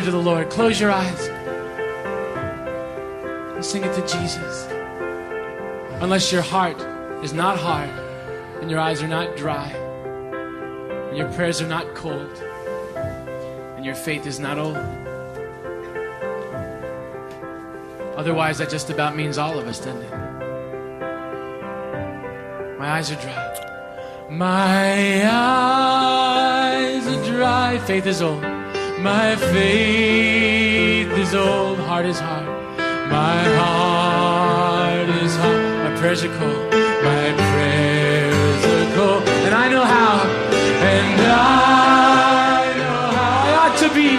To 0.00 0.10
the 0.10 0.18
Lord. 0.20 0.50
Close 0.50 0.80
your 0.80 0.90
eyes 0.90 1.28
and 3.54 3.64
sing 3.64 3.82
it 3.84 3.94
to 3.94 4.00
Jesus. 4.02 4.66
Unless 6.02 6.30
your 6.30 6.42
heart 6.42 6.80
is 7.24 7.32
not 7.32 7.58
hard 7.58 7.88
and 8.60 8.70
your 8.70 8.80
eyes 8.80 9.02
are 9.02 9.08
not 9.08 9.36
dry 9.36 9.68
and 9.68 11.16
your 11.16 11.32
prayers 11.32 11.62
are 11.62 11.68
not 11.68 11.94
cold 11.94 12.36
and 13.76 13.84
your 13.84 13.94
faith 13.94 14.26
is 14.26 14.38
not 14.38 14.58
old. 14.58 14.76
Otherwise, 18.16 18.58
that 18.58 18.70
just 18.70 18.90
about 18.90 19.14
means 19.14 19.38
all 19.38 19.58
of 19.58 19.66
us, 19.66 19.78
doesn't 19.78 20.02
it? 20.02 20.10
My 22.78 22.90
eyes 22.92 23.10
are 23.10 23.20
dry. 23.20 24.26
My 24.30 25.30
eyes 25.30 27.06
are 27.06 27.24
dry. 27.24 27.78
Faith 27.86 28.06
is 28.06 28.20
old. 28.20 28.55
My 29.00 29.36
faith 29.36 31.10
is 31.18 31.34
old. 31.34 31.78
Heart 31.78 32.06
is 32.06 32.18
hard. 32.18 32.46
My 33.10 33.44
heart 33.60 35.08
is 35.22 35.36
hard. 35.36 35.62
My 35.84 35.96
prayers 36.00 36.24
are 36.24 36.38
cold. 36.38 36.72
My 37.04 37.32
prayers 37.52 38.64
are 38.64 38.94
cold. 38.96 39.28
And 39.44 39.54
I 39.54 39.68
know 39.68 39.84
how. 39.84 40.24
And 40.94 41.20
I 41.20 42.72
know 42.78 43.10
how 43.16 43.44
I 43.44 43.52
ought 43.60 43.76
to 43.84 43.88
be. 43.94 44.16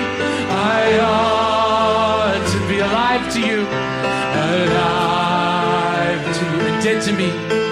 I 0.49 0.99
ought 1.01 2.45
to 2.53 2.59
be 2.69 2.79
alive 2.79 3.33
to 3.33 3.39
you. 3.41 3.66
Alive 4.53 6.21
to 6.37 6.43
you. 6.45 6.59
And 6.67 6.83
dead 6.83 7.01
to 7.03 7.13
me. 7.13 7.66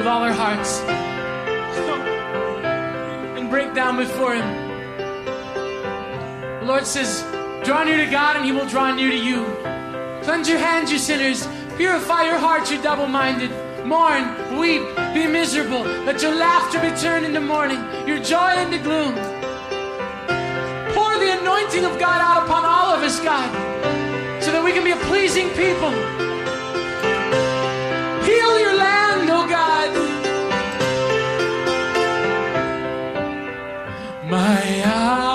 With 0.00 0.06
all 0.06 0.22
our 0.22 0.32
hearts 0.32 0.80
and 3.38 3.50
break 3.50 3.74
down 3.74 3.98
before 3.98 4.34
Him. 4.34 4.48
The 6.60 6.64
Lord 6.64 6.86
says, 6.86 7.22
Draw 7.66 7.84
near 7.84 7.98
to 7.98 8.10
God, 8.10 8.36
and 8.36 8.46
He 8.46 8.52
will 8.52 8.66
draw 8.66 8.94
near 8.94 9.10
to 9.10 9.18
you. 9.18 9.44
Cleanse 10.22 10.48
your 10.48 10.56
hands, 10.56 10.90
you 10.90 10.96
sinners. 10.96 11.46
Purify 11.76 12.22
your 12.24 12.38
hearts, 12.38 12.70
you 12.70 12.80
double 12.80 13.08
minded. 13.08 13.50
Mourn, 13.84 14.24
weep, 14.58 14.80
be 15.12 15.26
miserable. 15.26 15.82
Let 15.82 16.22
your 16.22 16.34
laughter 16.34 16.80
be 16.80 16.96
turned 16.96 17.26
into 17.26 17.42
mourning, 17.42 17.80
your 18.08 18.22
joy 18.22 18.54
into 18.56 18.78
gloom. 18.78 19.12
Pour 20.96 21.12
the 21.18 21.38
anointing 21.42 21.84
of 21.84 21.98
God 21.98 22.22
out 22.22 22.46
upon 22.46 22.64
all 22.64 22.94
of 22.96 23.02
us, 23.02 23.20
God, 23.20 23.52
so 24.42 24.50
that 24.50 24.64
we 24.64 24.72
can 24.72 24.82
be 24.82 24.92
a 24.92 25.02
pleasing 25.12 25.50
people. 25.50 26.19
My 34.50 35.29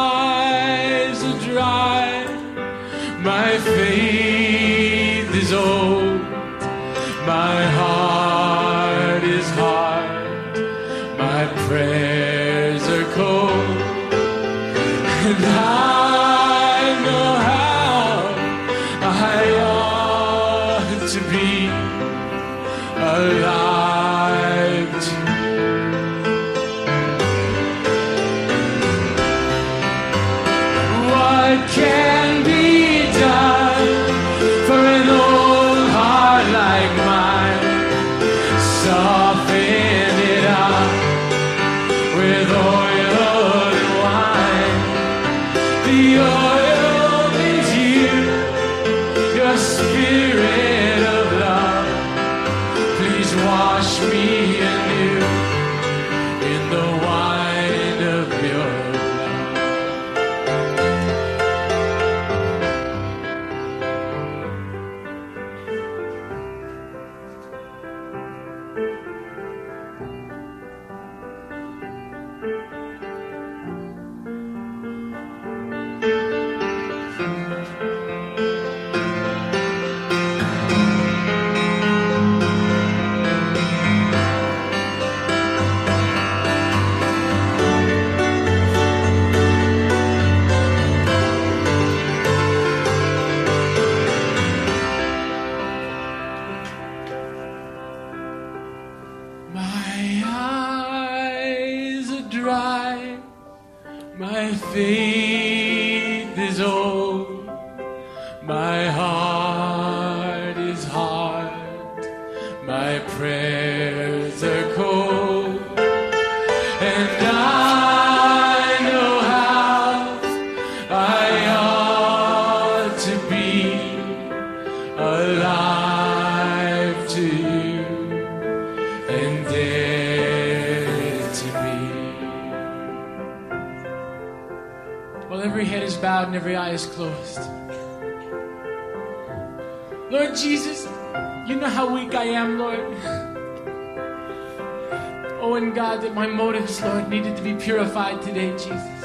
Be 147.95 148.01
purified 148.01 148.21
today, 148.21 148.51
Jesus. 148.51 149.03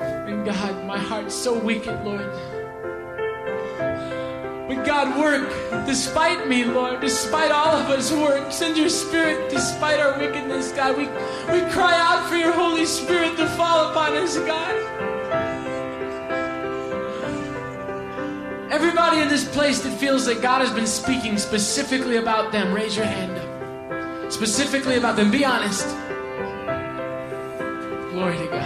And 0.00 0.44
God, 0.44 0.86
my 0.86 0.98
heart's 0.98 1.34
so 1.34 1.58
wicked, 1.58 2.02
Lord. 2.02 2.30
But 4.68 4.84
God, 4.84 5.18
work 5.18 5.48
despite 5.86 6.48
me, 6.48 6.64
Lord, 6.64 7.00
despite 7.00 7.50
all 7.52 7.76
of 7.76 7.90
us, 7.90 8.10
work. 8.12 8.50
Send 8.50 8.76
your 8.76 8.88
spirit 8.88 9.50
despite 9.50 10.00
our 10.00 10.18
wickedness, 10.18 10.72
God. 10.72 10.96
We, 10.96 11.04
we 11.52 11.70
cry 11.70 11.94
out 11.94 12.28
for 12.28 12.36
your 12.36 12.52
Holy 12.52 12.86
Spirit 12.86 13.36
to 13.36 13.46
fall 13.50 13.90
upon 13.90 14.16
us, 14.16 14.38
God. 14.38 14.74
Everybody 18.72 19.20
in 19.20 19.28
this 19.28 19.44
place 19.48 19.80
that 19.82 19.92
feels 19.98 20.24
that 20.26 20.40
God 20.42 20.60
has 20.60 20.72
been 20.72 20.86
speaking 20.86 21.38
specifically 21.38 22.16
about 22.16 22.50
them, 22.50 22.72
raise 22.74 22.96
your 22.96 23.06
hand 23.06 23.36
up. 23.36 24.32
Specifically 24.32 24.96
about 24.96 25.16
them, 25.16 25.30
be 25.30 25.44
honest. 25.44 25.86
Glory 28.16 28.38
to 28.38 28.46
God. 28.46 28.62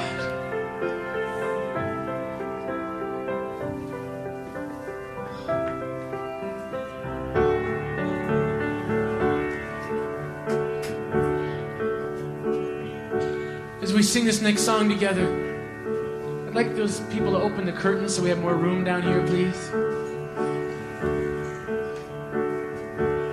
As 13.82 13.92
we 13.92 14.04
sing 14.04 14.24
this 14.24 14.40
next 14.40 14.60
song 14.60 14.88
together, 14.88 15.26
I'd 16.46 16.54
like 16.54 16.76
those 16.76 17.00
people 17.12 17.32
to 17.32 17.38
open 17.38 17.66
the 17.66 17.72
curtains 17.72 18.14
so 18.14 18.22
we 18.22 18.28
have 18.28 18.38
more 18.38 18.54
room 18.54 18.84
down 18.84 19.02
here, 19.02 19.26
please. 19.26 19.68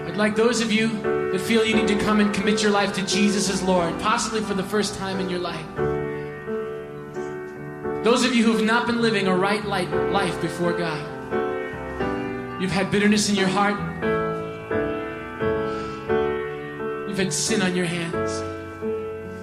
I'd 0.08 0.18
like 0.18 0.36
those 0.36 0.62
of 0.62 0.72
you 0.72 0.88
that 1.32 1.42
feel 1.42 1.64
you 1.64 1.76
need 1.76 1.88
to 1.90 1.98
come 2.00 2.22
and 2.22 2.34
commit 2.34 2.64
your 2.64 2.72
life 2.72 2.92
to 2.94 3.06
Jesus 3.06 3.52
as 3.52 3.62
Lord, 3.62 4.00
possibly 4.00 4.42
for 4.42 4.56
the 4.56 4.64
first 4.64 4.96
time 4.96 5.20
in 5.20 5.30
your 5.30 5.42
life. 5.42 5.97
Those 8.08 8.24
of 8.24 8.34
you 8.34 8.46
who 8.46 8.54
have 8.54 8.64
not 8.64 8.88
been 8.88 9.02
living 9.02 9.28
a 9.28 9.36
right 9.36 9.66
life 9.66 10.42
before 10.42 10.72
God. 10.72 11.04
You've 12.62 12.72
had 12.72 12.90
bitterness 12.90 13.28
in 13.28 13.36
your 13.36 13.50
heart. 13.50 13.78
You've 17.10 17.18
had 17.18 17.34
sin 17.34 17.62
on 17.62 17.76
your 17.76 17.86
hands. 17.86 18.32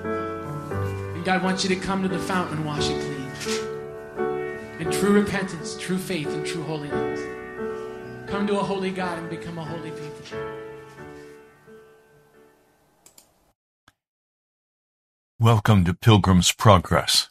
And 0.03 1.23
God 1.27 1.43
wants 1.43 1.63
you 1.63 1.69
to 1.75 1.77
come 1.77 2.01
to 2.05 2.09
the 2.09 2.19
fountain 2.19 2.57
and 2.57 2.65
wash 2.65 2.89
it 2.89 3.03
clean. 3.05 4.81
In 4.81 4.91
true 4.91 5.13
repentance, 5.13 5.77
true 5.77 5.99
faith, 5.99 6.29
and 6.29 6.47
true 6.47 6.63
holiness. 6.63 7.21
Come 8.31 8.47
to 8.47 8.59
a 8.59 8.63
holy 8.63 8.93
God 8.93 9.19
and 9.19 9.29
become 9.29 9.59
a 9.59 9.65
holy 9.67 9.91
people. 9.91 10.39
Welcome 15.39 15.85
to 15.85 15.93
Pilgrim's 15.93 16.51
Progress. 16.51 17.29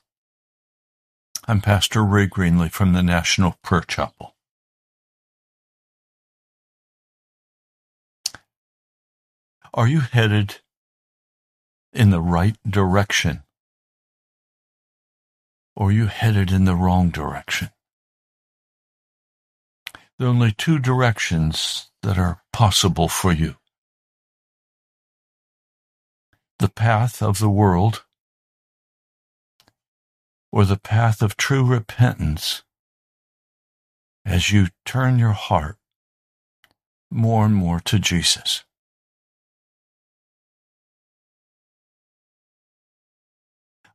I'm 1.46 1.60
Pastor 1.60 2.06
Ray 2.06 2.28
Greenley 2.28 2.72
from 2.72 2.94
the 2.94 3.04
National 3.04 3.58
Prayer 3.62 3.82
Chapel. 3.82 4.34
Are 9.74 9.88
you 9.88 10.00
headed 10.00 10.62
in 11.92 12.12
the 12.12 12.22
right 12.22 12.56
direction? 12.66 13.44
Or 15.76 15.90
are 15.90 15.92
you 15.92 16.06
headed 16.06 16.50
in 16.50 16.64
the 16.64 16.76
wrong 16.76 17.10
direction? 17.10 17.72
There 20.18 20.28
are 20.28 20.32
only 20.32 20.54
two 20.54 20.80
directions 20.80 21.90
that 22.04 22.18
are 22.18 22.42
possible 22.54 23.10
for 23.10 23.34
you 23.34 23.58
the 26.60 26.70
path 26.70 27.22
of 27.22 27.40
the 27.40 27.50
world 27.50 28.06
or 30.54 30.66
the 30.66 30.78
path 30.78 31.24
of 31.24 31.36
true 31.36 31.66
repentance 31.66 32.62
as 34.24 34.52
you 34.52 34.68
turn 34.86 35.18
your 35.18 35.32
heart 35.32 35.78
more 37.10 37.44
and 37.44 37.56
more 37.56 37.80
to 37.80 37.98
Jesus. 37.98 38.64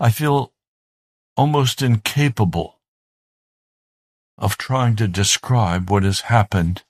I 0.00 0.11
feel 0.11 0.53
almost 1.37 1.81
incapable 1.81 2.81
of 4.37 4.59
trying 4.59 4.97
to 4.97 5.07
describe 5.07 5.88
what 5.88 6.03
has 6.03 6.23
happened 6.23 6.83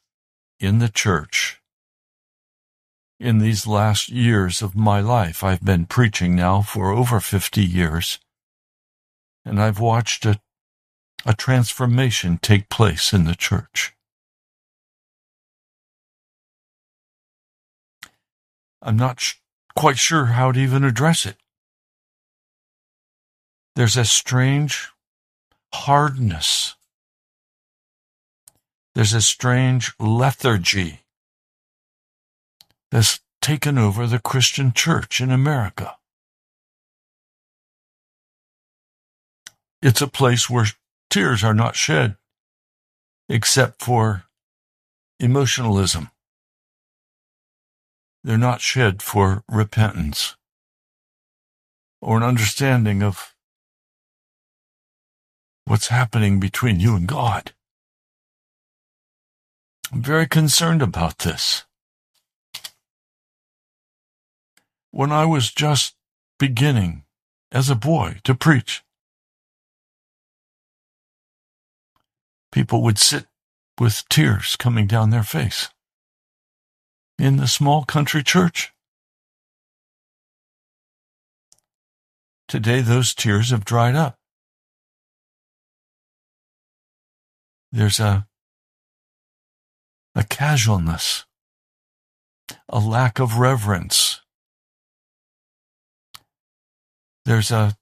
in 0.58 0.78
the 0.78 0.88
church 0.88 1.60
in 3.20 3.38
these 3.38 3.66
last 3.66 4.08
years 4.08 4.62
of 4.62 4.74
my 4.74 5.00
life. 5.00 5.44
I've 5.44 5.62
been 5.62 5.84
preaching 5.84 6.34
now 6.34 6.62
for 6.62 6.90
over 6.90 7.20
50 7.20 7.62
years, 7.62 8.18
and 9.44 9.60
I've 9.60 9.80
watched 9.80 10.24
a, 10.24 10.40
a 11.24 11.34
transformation 11.34 12.38
take 12.40 12.68
place 12.68 13.12
in 13.12 13.24
the 13.24 13.34
church. 13.34 13.94
I'm 18.80 18.96
not 18.96 19.20
sh- 19.20 19.34
quite 19.76 19.98
sure 19.98 20.26
how 20.26 20.52
to 20.52 20.60
even 20.60 20.84
address 20.84 21.26
it. 21.26 21.36
There's 23.76 23.96
a 23.96 24.04
strange 24.04 24.88
hardness. 25.74 26.74
There's 28.94 29.14
a 29.14 29.22
strange 29.22 29.92
lethargy 30.00 31.00
that's 32.90 33.20
taken 33.40 33.78
over 33.78 34.06
the 34.06 34.18
Christian 34.18 34.72
church 34.72 35.20
in 35.20 35.30
America. 35.30 35.97
It's 39.80 40.02
a 40.02 40.08
place 40.08 40.50
where 40.50 40.66
tears 41.08 41.44
are 41.44 41.54
not 41.54 41.76
shed 41.76 42.16
except 43.28 43.82
for 43.82 44.24
emotionalism. 45.20 46.10
They're 48.24 48.36
not 48.36 48.60
shed 48.60 49.02
for 49.02 49.44
repentance 49.48 50.36
or 52.00 52.16
an 52.16 52.22
understanding 52.22 53.02
of 53.02 53.34
what's 55.64 55.88
happening 55.88 56.40
between 56.40 56.80
you 56.80 56.96
and 56.96 57.06
God. 57.06 57.52
I'm 59.92 60.02
very 60.02 60.26
concerned 60.26 60.82
about 60.82 61.18
this. 61.18 61.64
When 64.90 65.12
I 65.12 65.24
was 65.24 65.52
just 65.52 65.94
beginning 66.38 67.04
as 67.52 67.70
a 67.70 67.74
boy 67.74 68.18
to 68.24 68.34
preach, 68.34 68.82
people 72.58 72.82
would 72.82 72.98
sit 72.98 73.24
with 73.78 74.02
tears 74.08 74.56
coming 74.56 74.88
down 74.88 75.10
their 75.10 75.22
face 75.22 75.68
in 77.16 77.36
the 77.36 77.46
small 77.46 77.84
country 77.84 78.20
church. 78.20 78.72
Today, 82.48 82.80
those 82.80 83.14
tears 83.14 83.50
have 83.50 83.64
dried 83.64 83.94
up. 83.94 84.18
There's 87.70 88.00
a, 88.00 88.26
a 90.16 90.24
casualness, 90.24 91.26
a 92.68 92.80
lack 92.80 93.20
of 93.20 93.38
reverence. 93.38 94.20
There's 97.24 97.52
a, 97.52 97.76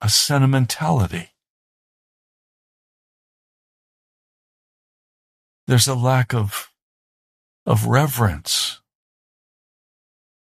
a 0.00 0.08
sentimentality. 0.08 1.30
There's 5.70 5.86
a 5.86 5.94
lack 5.94 6.34
of, 6.34 6.72
of 7.64 7.86
reverence. 7.86 8.80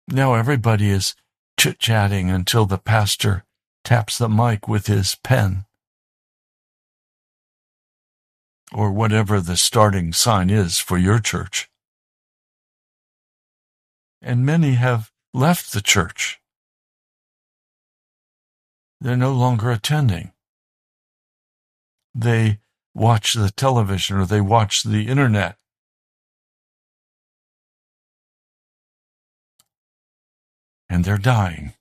Now 0.07 0.35
everybody 0.35 0.89
is 0.89 1.15
chit 1.59 1.79
chatting 1.79 2.29
until 2.29 2.65
the 2.65 2.77
pastor 2.77 3.43
taps 3.83 4.17
the 4.17 4.29
mic 4.29 4.69
with 4.69 4.87
his 4.87 5.15
pen 5.15 5.65
or 8.73 8.89
whatever 8.93 9.41
the 9.41 9.57
starting 9.57 10.13
sign 10.13 10.49
is 10.49 10.79
for 10.79 10.97
your 10.97 11.19
church. 11.19 11.69
And 14.21 14.45
many 14.45 14.75
have 14.75 15.11
left 15.33 15.73
the 15.73 15.81
church. 15.81 16.39
They're 19.01 19.17
no 19.17 19.33
longer 19.33 19.71
attending. 19.71 20.31
They 22.15 22.59
watch 22.93 23.33
the 23.33 23.49
television 23.51 24.17
or 24.17 24.25
they 24.25 24.41
watch 24.41 24.83
the 24.83 25.07
internet. 25.07 25.57
And 30.89 31.05
they're 31.05 31.17
dying. 31.17 31.73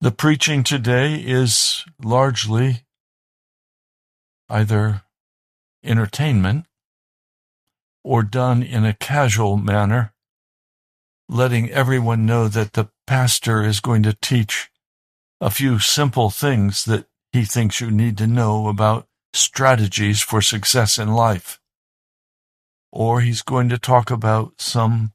The 0.00 0.10
preaching 0.10 0.62
today 0.62 1.16
is 1.16 1.84
largely 2.02 2.84
either 4.48 5.02
entertainment 5.82 6.66
or 8.04 8.22
done 8.22 8.62
in 8.62 8.84
a 8.84 8.94
casual 8.94 9.56
manner, 9.56 10.14
letting 11.28 11.70
everyone 11.70 12.24
know 12.24 12.46
that 12.46 12.74
the 12.74 12.88
pastor 13.06 13.64
is 13.64 13.80
going 13.80 14.02
to 14.04 14.12
teach 14.12 14.70
a 15.40 15.50
few 15.50 15.78
simple 15.78 16.30
things 16.30 16.84
that 16.84 17.06
he 17.36 17.44
thinks 17.44 17.80
you 17.80 17.90
need 17.90 18.16
to 18.16 18.26
know 18.26 18.66
about 18.66 19.06
strategies 19.34 20.22
for 20.22 20.40
success 20.40 20.98
in 20.98 21.12
life. 21.12 21.60
Or 22.90 23.20
he's 23.20 23.42
going 23.42 23.68
to 23.68 23.78
talk 23.78 24.10
about 24.10 24.54
some, 24.58 25.12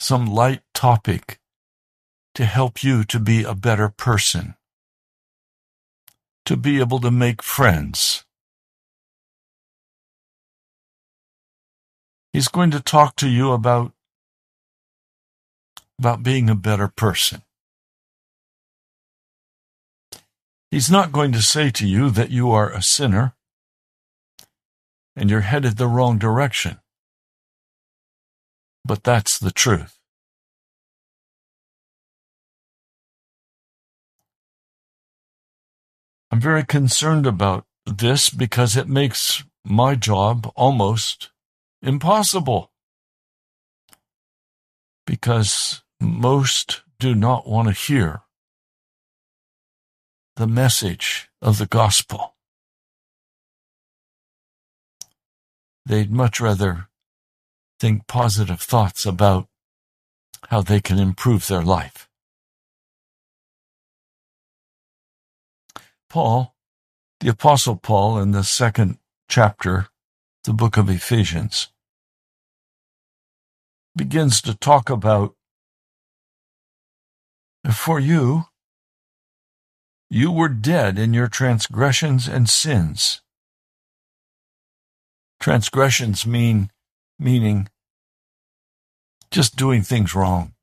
some 0.00 0.26
light 0.26 0.62
topic 0.74 1.38
to 2.34 2.44
help 2.44 2.82
you 2.82 3.04
to 3.04 3.20
be 3.20 3.44
a 3.44 3.54
better 3.54 3.88
person 3.88 4.56
to 6.46 6.56
be 6.56 6.80
able 6.80 6.98
to 6.98 7.10
make 7.10 7.42
friends. 7.42 8.24
He's 12.32 12.48
going 12.48 12.70
to 12.70 12.80
talk 12.80 13.16
to 13.16 13.28
you 13.28 13.52
about, 13.52 13.92
about 15.98 16.22
being 16.22 16.48
a 16.48 16.54
better 16.54 16.88
person. 16.88 17.42
He's 20.70 20.90
not 20.90 21.12
going 21.12 21.32
to 21.32 21.40
say 21.40 21.70
to 21.70 21.86
you 21.86 22.10
that 22.10 22.30
you 22.30 22.50
are 22.50 22.70
a 22.70 22.82
sinner 22.82 23.34
and 25.16 25.30
you're 25.30 25.40
headed 25.40 25.78
the 25.78 25.88
wrong 25.88 26.18
direction. 26.18 26.78
But 28.84 29.02
that's 29.02 29.38
the 29.38 29.50
truth. 29.50 29.98
I'm 36.30 36.40
very 36.40 36.64
concerned 36.64 37.26
about 37.26 37.64
this 37.86 38.28
because 38.28 38.76
it 38.76 38.88
makes 38.88 39.44
my 39.64 39.94
job 39.94 40.52
almost 40.54 41.30
impossible. 41.82 42.70
Because 45.06 45.82
most 45.98 46.82
do 46.98 47.14
not 47.14 47.48
want 47.48 47.68
to 47.68 47.74
hear 47.74 48.22
the 50.38 50.46
message 50.46 51.28
of 51.42 51.58
the 51.58 51.66
gospel. 51.66 52.36
They'd 55.84 56.12
much 56.12 56.40
rather 56.40 56.86
think 57.80 58.06
positive 58.06 58.60
thoughts 58.60 59.04
about 59.04 59.48
how 60.48 60.62
they 60.62 60.80
can 60.80 61.00
improve 61.00 61.48
their 61.48 61.62
life. 61.62 62.08
Paul, 66.08 66.54
the 67.18 67.30
Apostle 67.30 67.74
Paul, 67.74 68.20
in 68.20 68.30
the 68.30 68.44
second 68.44 68.98
chapter, 69.28 69.88
the 70.44 70.52
book 70.52 70.76
of 70.76 70.88
Ephesians, 70.88 71.72
begins 73.96 74.40
to 74.42 74.54
talk 74.54 74.88
about 74.88 75.34
for 77.72 77.98
you, 77.98 78.44
you 80.10 80.30
were 80.30 80.48
dead 80.48 80.98
in 80.98 81.12
your 81.12 81.28
transgressions 81.28 82.26
and 82.28 82.48
sins. 82.48 83.20
Transgressions 85.40 86.26
mean, 86.26 86.70
meaning 87.18 87.68
just 89.30 89.56
doing 89.56 89.82
things 89.82 90.14
wrong. 90.14 90.54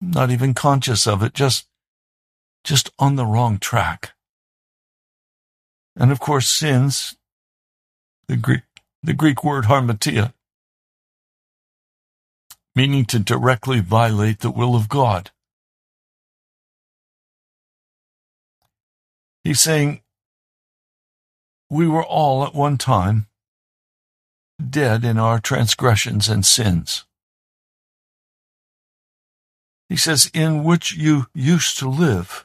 Not 0.00 0.30
even 0.30 0.54
conscious 0.54 1.06
of 1.06 1.22
it, 1.22 1.34
just 1.34 1.66
just 2.64 2.90
on 2.98 3.14
the 3.14 3.24
wrong 3.26 3.58
track. 3.58 4.12
And 5.94 6.10
of 6.10 6.18
course, 6.18 6.48
sins, 6.48 7.16
the 8.26 8.36
Greek, 8.36 8.62
the 9.02 9.14
Greek 9.14 9.44
word 9.44 9.66
hamartia, 9.66 10.34
meaning 12.74 13.04
to 13.06 13.18
directly 13.18 13.80
violate 13.80 14.40
the 14.40 14.50
will 14.50 14.74
of 14.74 14.88
God. 14.88 15.30
He's 19.46 19.60
saying, 19.60 20.00
we 21.70 21.86
were 21.86 22.04
all 22.04 22.44
at 22.44 22.52
one 22.52 22.78
time 22.78 23.28
dead 24.58 25.04
in 25.04 25.18
our 25.18 25.38
transgressions 25.38 26.28
and 26.28 26.44
sins. 26.44 27.04
He 29.88 29.96
says, 29.96 30.28
in 30.34 30.64
which 30.64 30.96
you 30.96 31.26
used 31.32 31.78
to 31.78 31.88
live 31.88 32.44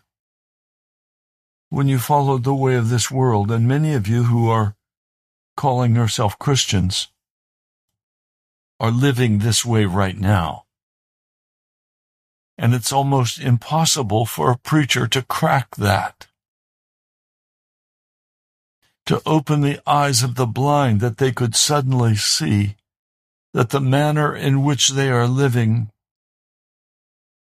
when 1.70 1.88
you 1.88 1.98
followed 1.98 2.44
the 2.44 2.54
way 2.54 2.76
of 2.76 2.90
this 2.90 3.10
world, 3.10 3.50
and 3.50 3.68
many 3.68 3.96
of 3.96 4.08
you 4.08 4.26
who 4.26 4.48
are 4.48 4.76
calling 5.58 5.96
yourself 5.96 6.38
Christians 6.38 7.08
are 8.80 8.92
living 8.92 9.40
this 9.40 9.66
way 9.66 9.86
right 9.86 10.20
now. 10.20 10.66
And 12.60 12.76
it's 12.76 12.94
almost 12.94 13.40
impossible 13.40 14.28
for 14.28 14.52
a 14.52 14.58
preacher 14.60 15.08
to 15.08 15.24
crack 15.24 15.76
that. 15.78 16.28
To 19.12 19.22
open 19.26 19.60
the 19.60 19.82
eyes 19.86 20.24
of 20.24 20.36
the 20.36 20.48
blind 20.48 21.02
that 21.02 21.18
they 21.18 21.34
could 21.34 21.54
suddenly 21.54 22.16
see 22.16 22.78
that 23.54 23.72
the 23.72 23.82
manner 23.82 24.34
in 24.34 24.64
which 24.64 24.88
they 24.88 25.10
are 25.10 25.28
living 25.28 25.90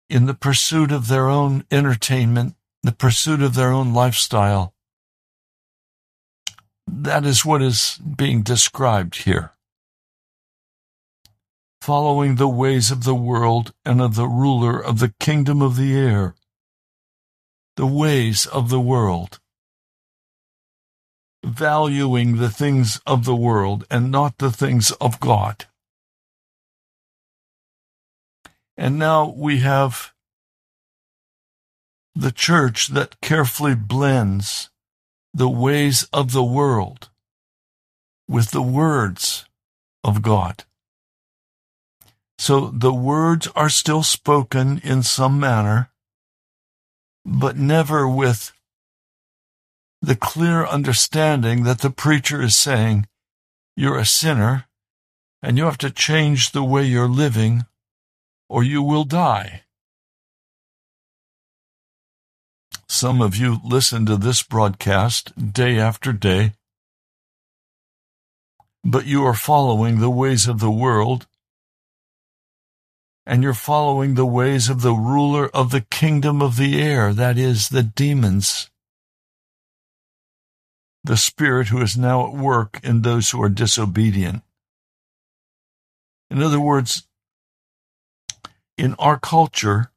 in 0.08 0.24
the 0.24 0.32
pursuit 0.32 0.90
of 0.90 1.08
their 1.08 1.28
own 1.28 1.64
entertainment 1.70 2.56
the 2.82 2.92
pursuit 2.92 3.42
of 3.42 3.54
their 3.54 3.70
own 3.70 3.92
lifestyle. 3.92 4.72
That 6.86 7.26
is 7.26 7.44
what 7.44 7.60
is 7.60 7.98
being 7.98 8.40
described 8.40 9.24
here. 9.24 9.52
Following 11.82 12.36
the 12.36 12.48
ways 12.48 12.90
of 12.90 13.04
the 13.04 13.14
world 13.14 13.74
and 13.84 14.00
of 14.00 14.14
the 14.14 14.26
ruler 14.26 14.82
of 14.82 15.00
the 15.00 15.12
kingdom 15.20 15.60
of 15.60 15.76
the 15.76 15.94
air. 15.94 16.34
The 17.76 17.86
ways 17.86 18.46
of 18.46 18.70
the 18.70 18.80
world. 18.80 19.38
Valuing 21.44 22.36
the 22.36 22.50
things 22.50 23.00
of 23.06 23.24
the 23.24 23.36
world 23.36 23.84
and 23.90 24.10
not 24.10 24.38
the 24.38 24.50
things 24.50 24.90
of 24.92 25.20
God. 25.20 25.66
And 28.76 28.98
now 28.98 29.34
we 29.36 29.58
have 29.58 30.12
the 32.14 32.32
church 32.32 32.88
that 32.88 33.20
carefully 33.20 33.74
blends 33.74 34.70
the 35.32 35.48
ways 35.48 36.08
of 36.12 36.32
the 36.32 36.44
world 36.44 37.10
with 38.28 38.50
the 38.50 38.62
words 38.62 39.44
of 40.04 40.22
God. 40.22 40.64
So 42.38 42.70
the 42.70 42.94
words 42.94 43.48
are 43.56 43.68
still 43.68 44.02
spoken 44.02 44.80
in 44.84 45.02
some 45.02 45.40
manner, 45.40 45.90
but 47.24 47.56
never 47.56 48.08
with 48.08 48.52
the 50.00 50.16
clear 50.16 50.64
understanding 50.64 51.64
that 51.64 51.80
the 51.80 51.90
preacher 51.90 52.40
is 52.40 52.56
saying, 52.56 53.06
you're 53.76 53.98
a 53.98 54.06
sinner 54.06 54.66
and 55.42 55.56
you 55.56 55.64
have 55.64 55.78
to 55.78 55.90
change 55.90 56.52
the 56.52 56.64
way 56.64 56.84
you're 56.84 57.08
living 57.08 57.66
or 58.48 58.62
you 58.62 58.82
will 58.82 59.04
die. 59.04 59.62
Some 62.88 63.20
of 63.20 63.36
you 63.36 63.58
listen 63.64 64.06
to 64.06 64.16
this 64.16 64.42
broadcast 64.42 65.52
day 65.52 65.78
after 65.78 66.12
day, 66.12 66.54
but 68.82 69.06
you 69.06 69.24
are 69.24 69.34
following 69.34 70.00
the 70.00 70.10
ways 70.10 70.48
of 70.48 70.58
the 70.58 70.70
world, 70.70 71.26
and 73.26 73.42
you're 73.42 73.52
following 73.52 74.14
the 74.14 74.26
ways 74.26 74.70
of 74.70 74.80
the 74.80 74.94
ruler 74.94 75.48
of 75.54 75.70
the 75.70 75.82
kingdom 75.82 76.40
of 76.40 76.56
the 76.56 76.80
air, 76.80 77.12
that 77.12 77.36
is, 77.36 77.68
the 77.68 77.82
demons, 77.82 78.70
the 81.08 81.16
spirit 81.16 81.68
who 81.68 81.80
is 81.80 81.96
now 81.96 82.26
at 82.26 82.34
work 82.34 82.78
in 82.84 83.00
those 83.00 83.30
who 83.30 83.42
are 83.42 83.48
disobedient. 83.48 84.42
In 86.30 86.42
other 86.42 86.60
words, 86.60 87.08
in 88.76 88.94
our 88.98 89.18
culture, 89.18 89.90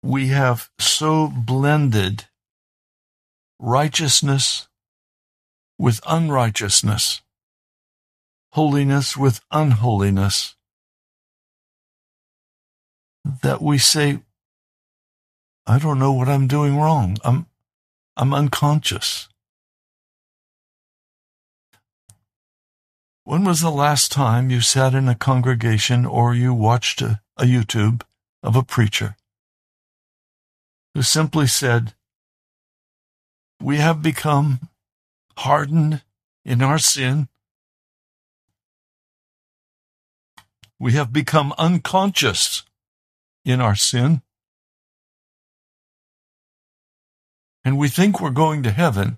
we 0.00 0.28
have 0.28 0.70
so 0.78 1.26
blended 1.26 2.26
righteousness 3.58 4.68
with 5.76 6.00
unrighteousness, 6.08 7.22
holiness 8.52 9.16
with 9.16 9.40
unholiness, 9.50 10.54
that 13.42 13.60
we 13.60 13.76
say, 13.76 14.20
I 15.66 15.80
don't 15.80 15.98
know 15.98 16.12
what 16.12 16.28
I'm 16.28 16.46
doing 16.46 16.76
wrong. 16.76 17.16
I'm, 17.24 17.46
I'm 18.16 18.32
unconscious. 18.32 19.28
When 23.32 23.44
was 23.44 23.62
the 23.62 23.70
last 23.70 24.12
time 24.12 24.50
you 24.50 24.60
sat 24.60 24.92
in 24.94 25.08
a 25.08 25.14
congregation 25.14 26.04
or 26.04 26.34
you 26.34 26.52
watched 26.52 27.00
a, 27.00 27.22
a 27.38 27.44
YouTube 27.44 28.02
of 28.42 28.56
a 28.56 28.62
preacher 28.62 29.16
who 30.92 31.00
simply 31.00 31.46
said, 31.46 31.94
We 33.58 33.78
have 33.78 34.02
become 34.02 34.68
hardened 35.38 36.02
in 36.44 36.60
our 36.60 36.76
sin. 36.76 37.28
We 40.78 40.92
have 40.92 41.10
become 41.10 41.54
unconscious 41.56 42.64
in 43.46 43.62
our 43.62 43.76
sin. 43.76 44.20
And 47.64 47.78
we 47.78 47.88
think 47.88 48.20
we're 48.20 48.28
going 48.28 48.62
to 48.64 48.72
heaven 48.72 49.16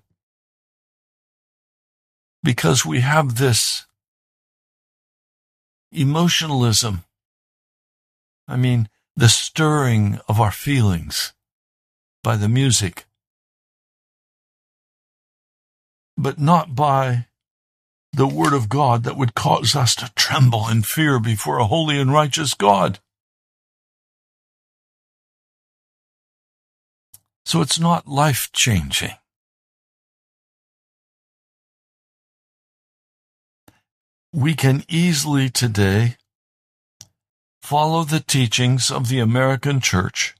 because 2.44 2.86
we 2.86 3.00
have 3.00 3.38
this 3.38 3.86
emotionalism. 5.94 7.04
I 8.46 8.56
mean, 8.56 8.88
the 9.16 9.28
stirring 9.28 10.20
of 10.28 10.40
our 10.40 10.50
feelings 10.50 11.32
by 12.22 12.36
the 12.36 12.48
music, 12.48 13.06
but 16.16 16.38
not 16.38 16.74
by 16.74 17.26
the 18.12 18.26
Word 18.26 18.52
of 18.52 18.68
God 18.68 19.04
that 19.04 19.16
would 19.16 19.34
cause 19.34 19.74
us 19.74 19.94
to 19.96 20.12
tremble 20.14 20.68
in 20.68 20.82
fear 20.82 21.18
before 21.18 21.58
a 21.58 21.66
holy 21.66 21.98
and 21.98 22.12
righteous 22.12 22.54
God. 22.54 23.00
So 27.44 27.60
it's 27.60 27.78
not 27.78 28.08
life 28.08 28.50
changing. 28.52 29.12
We 34.34 34.54
can 34.54 34.82
easily 34.88 35.48
today 35.48 36.16
follow 37.62 38.02
the 38.02 38.18
teachings 38.18 38.90
of 38.90 39.08
the 39.08 39.20
American 39.20 39.78
church 39.78 40.34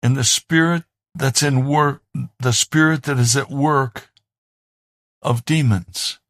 and 0.00 0.16
the 0.16 0.22
spirit 0.22 0.84
that's 1.12 1.42
in 1.42 1.66
work, 1.66 2.02
the 2.38 2.52
spirit 2.52 3.02
that 3.02 3.18
is 3.18 3.36
at 3.36 3.50
work 3.50 4.12
of 5.22 5.44
demons 5.44 6.20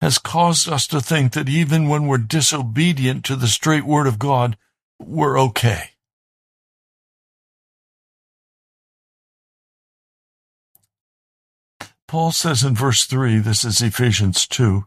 has 0.00 0.18
caused 0.18 0.68
us 0.68 0.86
to 0.86 1.00
think 1.00 1.32
that 1.32 1.48
even 1.48 1.88
when 1.88 2.06
we're 2.06 2.18
disobedient 2.18 3.24
to 3.24 3.34
the 3.34 3.48
straight 3.48 3.84
word 3.84 4.06
of 4.06 4.20
God, 4.20 4.56
we're 5.00 5.40
okay. 5.40 5.95
Paul 12.08 12.30
says 12.30 12.62
in 12.62 12.74
verse 12.74 13.04
3, 13.04 13.38
this 13.38 13.64
is 13.64 13.82
Ephesians 13.82 14.46
2, 14.46 14.84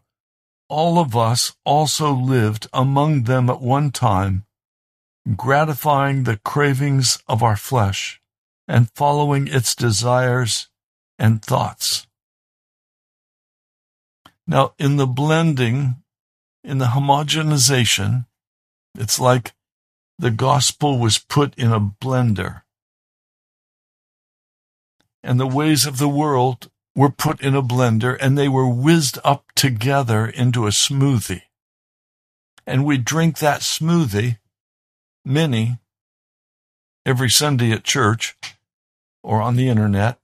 all 0.69 0.99
of 0.99 1.17
us 1.17 1.53
also 1.65 2.13
lived 2.13 2.67
among 2.71 3.23
them 3.23 3.49
at 3.49 3.61
one 3.61 3.91
time, 3.91 4.45
gratifying 5.35 6.23
the 6.23 6.37
cravings 6.37 7.21
of 7.27 7.43
our 7.43 7.57
flesh 7.57 8.21
and 8.67 8.91
following 8.95 9.47
its 9.47 9.75
desires 9.75 10.69
and 11.17 11.43
thoughts. 11.43 12.07
Now, 14.47 14.73
in 14.79 14.95
the 14.95 15.07
blending, 15.07 15.97
in 16.63 16.77
the 16.77 16.87
homogenization, 16.87 18.27
it's 18.97 19.19
like 19.19 19.53
the 20.17 20.31
gospel 20.31 20.99
was 20.99 21.17
put 21.17 21.53
in 21.55 21.71
a 21.73 21.81
blender. 21.81 22.61
And 25.21 25.39
the 25.39 25.47
ways 25.47 25.85
of 25.85 25.97
the 25.97 26.07
world 26.07 26.71
were 26.95 27.09
put 27.09 27.41
in 27.41 27.55
a 27.55 27.63
blender 27.63 28.17
and 28.19 28.37
they 28.37 28.49
were 28.49 28.67
whizzed 28.67 29.17
up 29.23 29.45
together 29.55 30.25
into 30.25 30.65
a 30.65 30.71
smoothie. 30.71 31.43
And 32.65 32.85
we 32.85 32.97
drink 32.97 33.39
that 33.39 33.61
smoothie, 33.61 34.37
many, 35.25 35.79
every 37.05 37.29
Sunday 37.29 37.71
at 37.71 37.83
church 37.83 38.35
or 39.23 39.41
on 39.41 39.55
the 39.55 39.69
internet. 39.69 40.19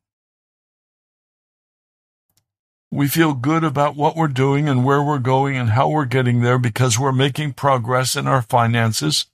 We 2.91 3.07
feel 3.07 3.33
good 3.33 3.63
about 3.63 3.95
what 3.95 4.15
we're 4.15 4.27
doing 4.27 4.69
and 4.69 4.85
where 4.85 5.03
we're 5.03 5.19
going 5.19 5.57
and 5.57 5.71
how 5.71 5.89
we're 5.89 6.05
getting 6.05 6.41
there 6.41 6.59
because 6.59 6.97
we're 6.97 7.11
making 7.11 7.53
progress 7.53 8.15
in 8.15 8.27
our 8.27 8.41
finances. 8.41 9.25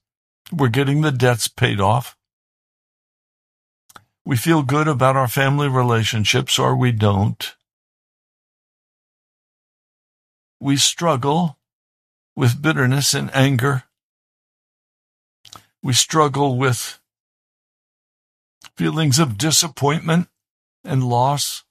We're 0.52 0.70
getting 0.70 1.02
the 1.02 1.12
debts 1.12 1.48
paid 1.48 1.80
off. 1.80 2.18
We 4.24 4.38
feel 4.38 4.62
good 4.62 4.88
about 4.88 5.16
our 5.16 5.28
family 5.28 5.68
relationships 5.68 6.60
or 6.60 6.76
we 6.76 6.92
don't. 6.92 7.56
We 10.60 10.78
struggle 10.78 11.58
with 12.36 12.62
bitterness 12.62 13.16
and 13.16 13.34
anger. 13.36 13.84
We 15.82 15.94
struggle 15.94 16.58
with 16.58 17.00
feelings 18.78 19.18
of 19.18 19.40
disappointment 19.40 20.28
and 20.84 21.04
loss. 21.04 21.64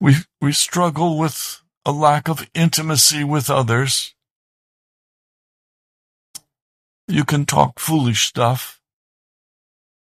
We, 0.00 0.16
we 0.40 0.52
struggle 0.52 1.18
with 1.18 1.62
a 1.86 1.92
lack 1.92 2.28
of 2.28 2.50
intimacy 2.52 3.22
with 3.22 3.48
others. 3.48 4.14
You 7.06 7.24
can 7.24 7.46
talk 7.46 7.78
foolish 7.78 8.26
stuff 8.26 8.81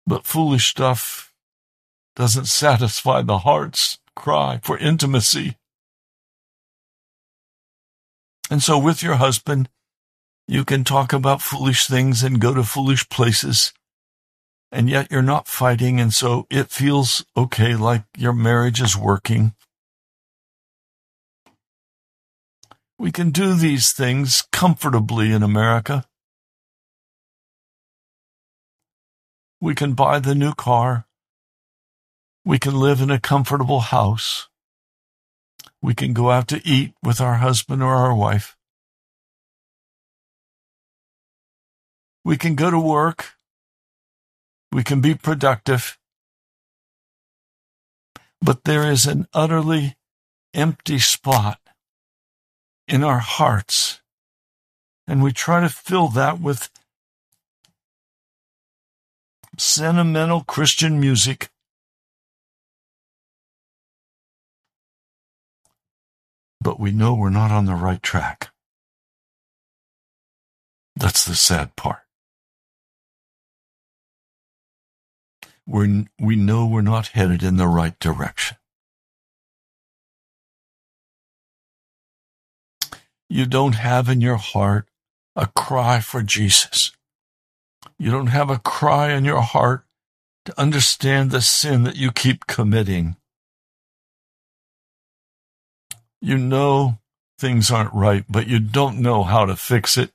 but 0.07 0.27
foolish 0.27 0.69
stuff 0.69 1.33
doesn't 2.17 2.47
satisfy 2.47 3.23
the 3.23 3.39
heart's 3.39 3.99
cry 4.15 4.61
for 4.63 4.79
intimacy. 4.79 5.57
And 8.51 8.63
so 8.63 8.79
with 8.79 9.03
your 9.03 9.17
husband, 9.17 9.69
you 10.47 10.65
can 10.65 10.85
talk 10.85 11.13
about 11.13 11.41
foolish 11.41 11.87
things 11.87 12.23
and 12.23 12.41
go 12.41 12.53
to 12.55 12.63
foolish 12.63 13.09
places, 13.09 13.73
and 14.71 14.91
yet 14.91 15.11
you're 15.11 15.23
not 15.23 15.49
fighting, 15.49 15.99
and 15.99 16.13
so 16.13 16.47
it 16.51 16.71
feels 16.71 17.25
okay, 17.37 17.75
like 17.75 18.05
your 18.17 18.35
marriage 18.35 18.83
is 18.83 18.97
working. 18.97 19.55
We 22.99 23.11
can 23.11 23.31
do 23.31 23.55
these 23.55 23.93
things 23.93 24.45
comfortably 24.53 25.33
in 25.33 25.43
America. 25.43 26.05
We 29.65 29.75
can 29.75 29.95
buy 29.95 30.19
the 30.19 30.35
new 30.35 30.53
car. 30.53 31.07
We 32.45 32.59
can 32.59 32.79
live 32.79 33.01
in 33.01 33.11
a 33.11 33.19
comfortable 33.19 33.81
house. 33.81 34.51
We 35.81 35.95
can 35.95 36.13
go 36.13 36.31
out 36.31 36.49
to 36.49 36.61
eat 36.69 36.93
with 37.03 37.19
our 37.19 37.37
husband 37.37 37.83
or 37.83 37.95
our 37.95 38.15
wife. 38.15 38.59
We 42.27 42.37
can 42.37 42.57
go 42.57 42.71
to 42.71 42.79
work. 42.79 43.37
We 44.71 44.85
can 44.85 45.01
be 45.01 45.15
productive. 45.15 45.97
But 48.43 48.65
there 48.65 48.91
is 48.91 49.07
an 49.07 49.29
utterly 49.33 49.97
empty 50.53 50.99
spot 50.99 51.59
in 52.87 53.03
our 53.03 53.21
hearts. 53.21 54.03
And 55.09 55.23
we 55.23 55.33
try 55.33 55.63
to 55.63 55.71
fill 55.71 56.09
that 56.09 56.39
with 56.39 56.69
sentimental 59.59 60.43
Christian 60.43 61.01
music. 61.01 61.51
But 66.61 66.81
we 66.81 66.93
know 66.93 67.15
we're 67.15 67.31
not 67.31 67.51
on 67.51 67.67
the 67.67 67.75
right 67.75 68.03
track. 68.03 68.53
That's 70.97 71.25
the 71.25 71.35
sad 71.35 71.77
part. 71.77 72.01
We're, 75.67 76.05
we 76.21 76.37
know 76.37 76.67
we're 76.67 76.83
not 76.83 77.09
headed 77.09 77.43
in 77.43 77.57
the 77.57 77.67
right 77.67 77.99
direction. 77.99 78.59
You 83.29 83.47
don't 83.47 83.75
have 83.75 84.09
in 84.09 84.21
your 84.21 84.37
heart 84.37 84.89
a 85.35 85.47
cry 85.47 86.01
for 86.01 86.23
Jesus. 86.23 86.93
You 87.99 88.11
don't 88.11 88.29
have 88.29 88.51
a 88.51 88.59
cry 88.59 89.13
in 89.13 89.25
your 89.25 89.41
heart 89.41 89.85
to 90.45 90.61
understand 90.61 91.31
the 91.31 91.41
sin 91.41 91.85
that 91.85 91.97
you 91.97 92.13
keep 92.13 92.47
committing. 92.47 93.17
You 96.21 96.39
know 96.39 96.99
things 97.39 97.71
aren't 97.71 97.93
right, 97.93 98.25
but 98.29 98.47
you 98.47 98.59
don't 98.59 98.99
know 98.99 99.23
how 99.23 99.45
to 99.45 99.57
fix 99.57 99.97
it. 99.97 100.11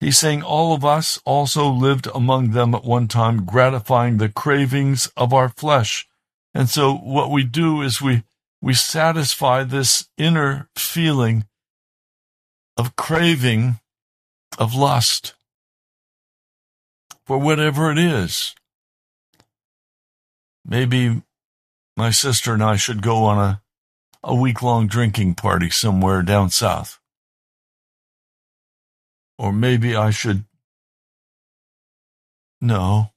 He's 0.00 0.16
saying 0.16 0.42
all 0.42 0.72
of 0.74 0.84
us 0.84 1.20
also 1.26 1.68
lived 1.68 2.08
among 2.14 2.52
them 2.52 2.74
at 2.74 2.84
one 2.84 3.06
time, 3.06 3.44
gratifying 3.44 4.16
the 4.16 4.30
cravings 4.30 5.10
of 5.16 5.34
our 5.34 5.50
flesh. 5.50 6.08
And 6.54 6.68
so 6.68 6.94
what 6.94 7.30
we 7.30 7.44
do 7.44 7.82
is 7.82 8.00
we, 8.00 8.24
we 8.62 8.72
satisfy 8.72 9.62
this 9.62 10.08
inner 10.16 10.68
feeling 10.74 11.44
of 12.78 12.96
craving, 12.96 13.78
of 14.58 14.74
lust 14.74 15.34
for 17.24 17.38
whatever 17.38 17.90
it 17.90 17.98
is. 17.98 18.54
Maybe 20.64 21.22
my 21.96 22.10
sister 22.10 22.54
and 22.54 22.62
I 22.62 22.76
should 22.76 23.02
go 23.02 23.24
on 23.24 23.38
a, 23.38 23.62
a 24.22 24.34
week 24.34 24.62
long 24.62 24.86
drinking 24.86 25.34
party 25.34 25.70
somewhere 25.70 26.22
down 26.22 26.50
south. 26.50 26.98
Or 29.38 29.52
maybe 29.52 29.96
I 29.96 30.10
should. 30.10 30.44
No. 32.60 33.12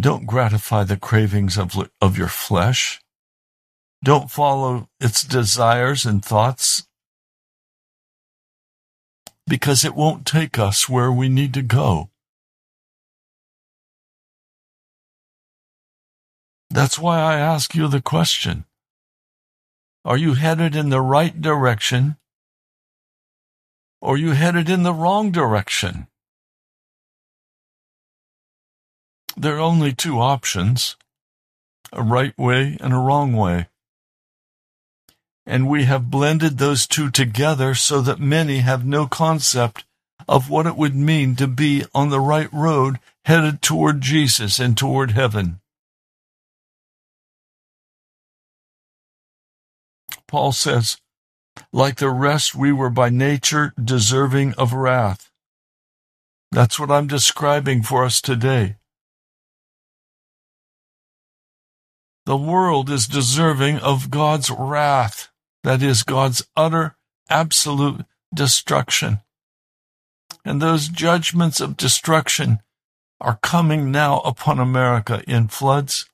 Don't 0.00 0.26
gratify 0.26 0.84
the 0.84 0.96
cravings 0.96 1.56
of, 1.56 1.74
of 2.00 2.18
your 2.18 2.28
flesh. 2.28 3.00
Don't 4.04 4.30
follow 4.30 4.88
its 5.00 5.22
desires 5.22 6.04
and 6.04 6.24
thoughts 6.24 6.85
because 9.46 9.84
it 9.84 9.94
won't 9.94 10.26
take 10.26 10.58
us 10.58 10.88
where 10.88 11.12
we 11.12 11.28
need 11.28 11.54
to 11.54 11.62
go. 11.62 12.10
That's 16.70 16.98
why 16.98 17.20
I 17.20 17.38
ask 17.38 17.74
you 17.74 17.88
the 17.88 18.02
question 18.02 18.64
Are 20.04 20.16
you 20.16 20.34
headed 20.34 20.74
in 20.74 20.90
the 20.90 21.00
right 21.00 21.40
direction 21.40 22.16
or 24.00 24.14
are 24.14 24.18
you 24.18 24.32
headed 24.32 24.68
in 24.68 24.82
the 24.82 24.92
wrong 24.92 25.32
direction. 25.32 26.06
There 29.36 29.56
are 29.56 29.60
only 29.60 29.92
two 29.92 30.20
options 30.20 30.96
a 31.92 32.02
right 32.02 32.36
way 32.38 32.76
and 32.80 32.92
a 32.92 32.98
wrong 32.98 33.32
way. 33.32 33.68
And 35.46 35.68
we 35.68 35.84
have 35.84 36.10
blended 36.10 36.58
those 36.58 36.86
two 36.86 37.10
together 37.10 37.74
so 37.74 38.00
that 38.00 38.18
many 38.18 38.58
have 38.58 38.84
no 38.84 39.06
concept 39.06 39.84
of 40.28 40.50
what 40.50 40.66
it 40.66 40.76
would 40.76 40.94
mean 40.94 41.36
to 41.36 41.46
be 41.46 41.84
on 41.94 42.10
the 42.10 42.20
right 42.20 42.52
road 42.52 42.98
headed 43.24 43.62
toward 43.62 44.00
Jesus 44.00 44.58
and 44.58 44.76
toward 44.76 45.12
heaven. 45.12 45.60
Paul 50.26 50.50
says, 50.50 50.96
like 51.72 51.96
the 51.96 52.10
rest, 52.10 52.54
we 52.54 52.72
were 52.72 52.90
by 52.90 53.08
nature 53.08 53.72
deserving 53.82 54.54
of 54.54 54.72
wrath. 54.72 55.30
That's 56.50 56.78
what 56.78 56.90
I'm 56.90 57.06
describing 57.06 57.82
for 57.82 58.04
us 58.04 58.20
today. 58.20 58.76
The 62.24 62.36
world 62.36 62.90
is 62.90 63.06
deserving 63.06 63.78
of 63.78 64.10
God's 64.10 64.50
wrath, 64.50 65.28
that 65.66 65.82
is, 65.82 66.04
God's 66.04 66.46
utter, 66.56 66.94
absolute 67.28 68.04
destruction. 68.32 69.18
And 70.44 70.62
those 70.62 70.86
judgments 70.86 71.60
of 71.60 71.76
destruction 71.76 72.60
are 73.20 73.40
coming 73.42 73.90
now 73.90 74.20
upon 74.20 74.60
America 74.60 75.24
in 75.26 75.48
floods, 75.48 76.08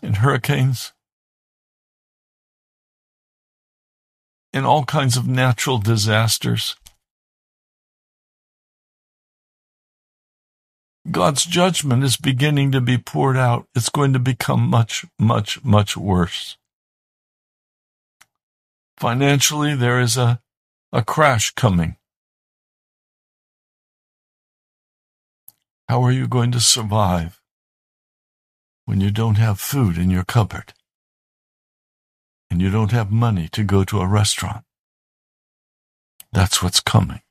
in 0.00 0.14
hurricanes, 0.14 0.92
in 4.52 4.64
all 4.64 4.84
kinds 4.84 5.16
of 5.16 5.26
natural 5.26 5.78
disasters. 5.78 6.76
God's 11.10 11.44
judgment 11.44 12.04
is 12.04 12.16
beginning 12.16 12.70
to 12.70 12.80
be 12.80 12.96
poured 12.96 13.36
out. 13.36 13.66
It's 13.74 13.88
going 13.88 14.12
to 14.12 14.20
become 14.20 14.68
much, 14.68 15.04
much, 15.18 15.64
much 15.64 15.96
worse. 15.96 16.56
Financially, 18.98 19.74
there 19.74 20.00
is 20.00 20.16
a, 20.16 20.40
a 20.92 21.02
crash 21.02 21.50
coming. 21.52 21.96
How 25.88 26.02
are 26.02 26.12
you 26.12 26.28
going 26.28 26.52
to 26.52 26.60
survive 26.60 27.40
when 28.84 29.00
you 29.00 29.10
don't 29.10 29.36
have 29.36 29.60
food 29.60 29.98
in 29.98 30.10
your 30.10 30.24
cupboard? 30.24 30.74
and 32.52 32.60
you 32.60 32.68
don't 32.68 32.92
have 32.92 33.10
money 33.10 33.48
to 33.48 33.64
go 33.64 33.82
to 33.82 33.98
a 33.98 34.06
restaurant. 34.06 34.62
That's 36.34 36.62
what's 36.62 36.80
coming. 36.80 37.22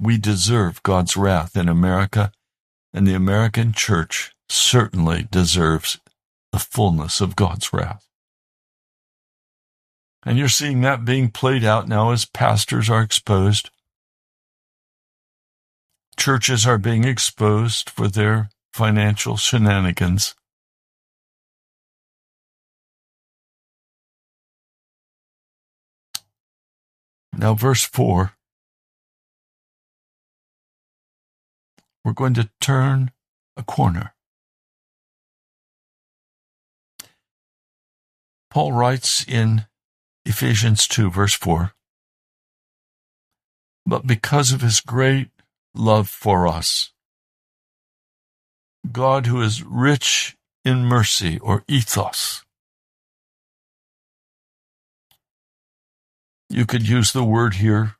We 0.00 0.18
deserve 0.18 0.82
God's 0.82 1.16
wrath 1.16 1.56
in 1.56 1.68
America, 1.68 2.32
and 2.92 3.06
the 3.06 3.14
American 3.14 3.72
church 3.72 4.32
certainly 4.48 5.28
deserves 5.30 6.00
the 6.54 6.60
fullness 6.60 7.20
of 7.20 7.34
God's 7.34 7.72
wrath. 7.72 8.06
And 10.24 10.38
you're 10.38 10.48
seeing 10.48 10.82
that 10.82 11.04
being 11.04 11.32
played 11.32 11.64
out 11.64 11.88
now 11.88 12.12
as 12.12 12.24
pastors 12.24 12.88
are 12.88 13.02
exposed. 13.02 13.70
Churches 16.16 16.64
are 16.64 16.78
being 16.78 17.02
exposed 17.02 17.90
for 17.90 18.06
their 18.06 18.50
financial 18.72 19.36
shenanigans. 19.36 20.36
Now, 27.36 27.54
verse 27.54 27.82
4. 27.82 28.32
We're 32.04 32.12
going 32.12 32.34
to 32.34 32.48
turn 32.60 33.10
a 33.56 33.64
corner. 33.64 34.13
Paul 38.54 38.70
writes 38.70 39.24
in 39.26 39.66
Ephesians 40.24 40.86
2, 40.86 41.10
verse 41.10 41.34
4 41.34 41.72
But 43.84 44.06
because 44.06 44.52
of 44.52 44.60
his 44.60 44.80
great 44.80 45.30
love 45.74 46.08
for 46.08 46.46
us, 46.46 46.92
God, 48.92 49.26
who 49.26 49.42
is 49.42 49.64
rich 49.64 50.36
in 50.64 50.84
mercy 50.84 51.36
or 51.40 51.62
eleos, 51.62 52.42
You 56.48 56.64
could 56.64 56.88
use 56.88 57.10
the 57.10 57.24
word 57.24 57.54
here 57.54 57.96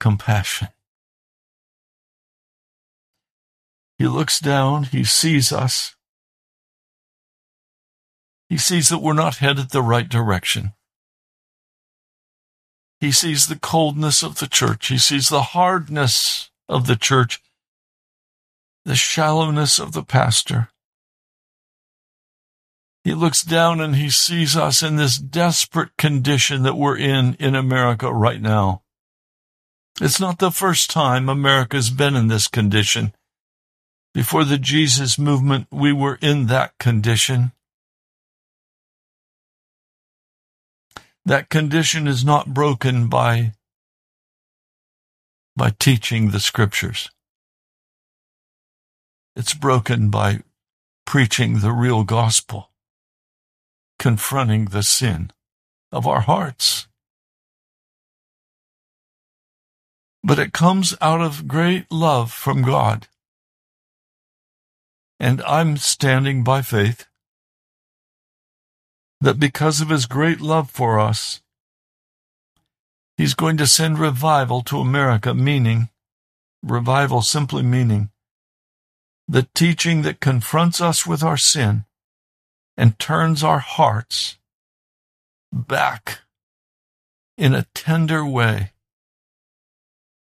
compassion. 0.00 0.68
He 3.96 4.06
looks 4.06 4.38
down, 4.38 4.82
he 4.84 5.02
sees 5.02 5.50
us. 5.50 5.93
He 8.48 8.58
sees 8.58 8.88
that 8.88 8.98
we're 8.98 9.14
not 9.14 9.36
headed 9.36 9.70
the 9.70 9.82
right 9.82 10.08
direction. 10.08 10.72
He 13.00 13.12
sees 13.12 13.46
the 13.46 13.58
coldness 13.58 14.22
of 14.22 14.38
the 14.38 14.46
church. 14.46 14.88
He 14.88 14.98
sees 14.98 15.28
the 15.28 15.42
hardness 15.42 16.50
of 16.68 16.86
the 16.86 16.96
church, 16.96 17.42
the 18.84 18.94
shallowness 18.94 19.78
of 19.78 19.92
the 19.92 20.02
pastor. 20.02 20.68
He 23.04 23.12
looks 23.12 23.42
down 23.42 23.80
and 23.80 23.96
he 23.96 24.08
sees 24.08 24.56
us 24.56 24.82
in 24.82 24.96
this 24.96 25.18
desperate 25.18 25.96
condition 25.98 26.62
that 26.62 26.76
we're 26.76 26.96
in 26.96 27.34
in 27.34 27.54
America 27.54 28.10
right 28.10 28.40
now. 28.40 28.82
It's 30.00 30.18
not 30.18 30.38
the 30.38 30.50
first 30.50 30.90
time 30.90 31.28
America's 31.28 31.90
been 31.90 32.16
in 32.16 32.28
this 32.28 32.48
condition. 32.48 33.14
Before 34.14 34.44
the 34.44 34.58
Jesus 34.58 35.18
movement, 35.18 35.66
we 35.70 35.92
were 35.92 36.18
in 36.22 36.46
that 36.46 36.78
condition. 36.78 37.52
That 41.24 41.48
condition 41.48 42.06
is 42.06 42.24
not 42.24 42.52
broken 42.52 43.08
by, 43.08 43.52
by 45.56 45.70
teaching 45.78 46.30
the 46.30 46.40
scriptures. 46.40 47.10
It's 49.34 49.54
broken 49.54 50.10
by 50.10 50.42
preaching 51.06 51.60
the 51.60 51.72
real 51.72 52.04
gospel 52.04 52.70
confronting 53.98 54.66
the 54.66 54.82
sin 54.82 55.30
of 55.90 56.06
our 56.06 56.20
hearts. 56.20 56.86
But 60.22 60.38
it 60.38 60.52
comes 60.52 60.94
out 61.00 61.20
of 61.20 61.48
great 61.48 61.90
love 61.90 62.32
from 62.32 62.62
God. 62.62 63.08
And 65.20 65.42
I'm 65.42 65.76
standing 65.76 66.44
by 66.44 66.62
faith 66.62 67.06
that 69.20 69.38
because 69.38 69.80
of 69.80 69.88
his 69.88 70.06
great 70.06 70.40
love 70.40 70.70
for 70.70 70.98
us, 70.98 71.42
he's 73.16 73.34
going 73.34 73.56
to 73.56 73.66
send 73.66 73.98
revival 73.98 74.62
to 74.62 74.78
America, 74.78 75.34
meaning 75.34 75.88
Revival 76.64 77.20
simply 77.20 77.62
meaning 77.62 78.10
the 79.28 79.46
teaching 79.54 80.00
that 80.02 80.20
confronts 80.20 80.80
us 80.80 81.06
with 81.06 81.22
our 81.22 81.36
sin 81.36 81.84
and 82.76 82.98
turns 82.98 83.44
our 83.44 83.58
hearts 83.58 84.38
back 85.52 86.20
in 87.36 87.54
a 87.54 87.66
tender 87.74 88.24
way 88.24 88.72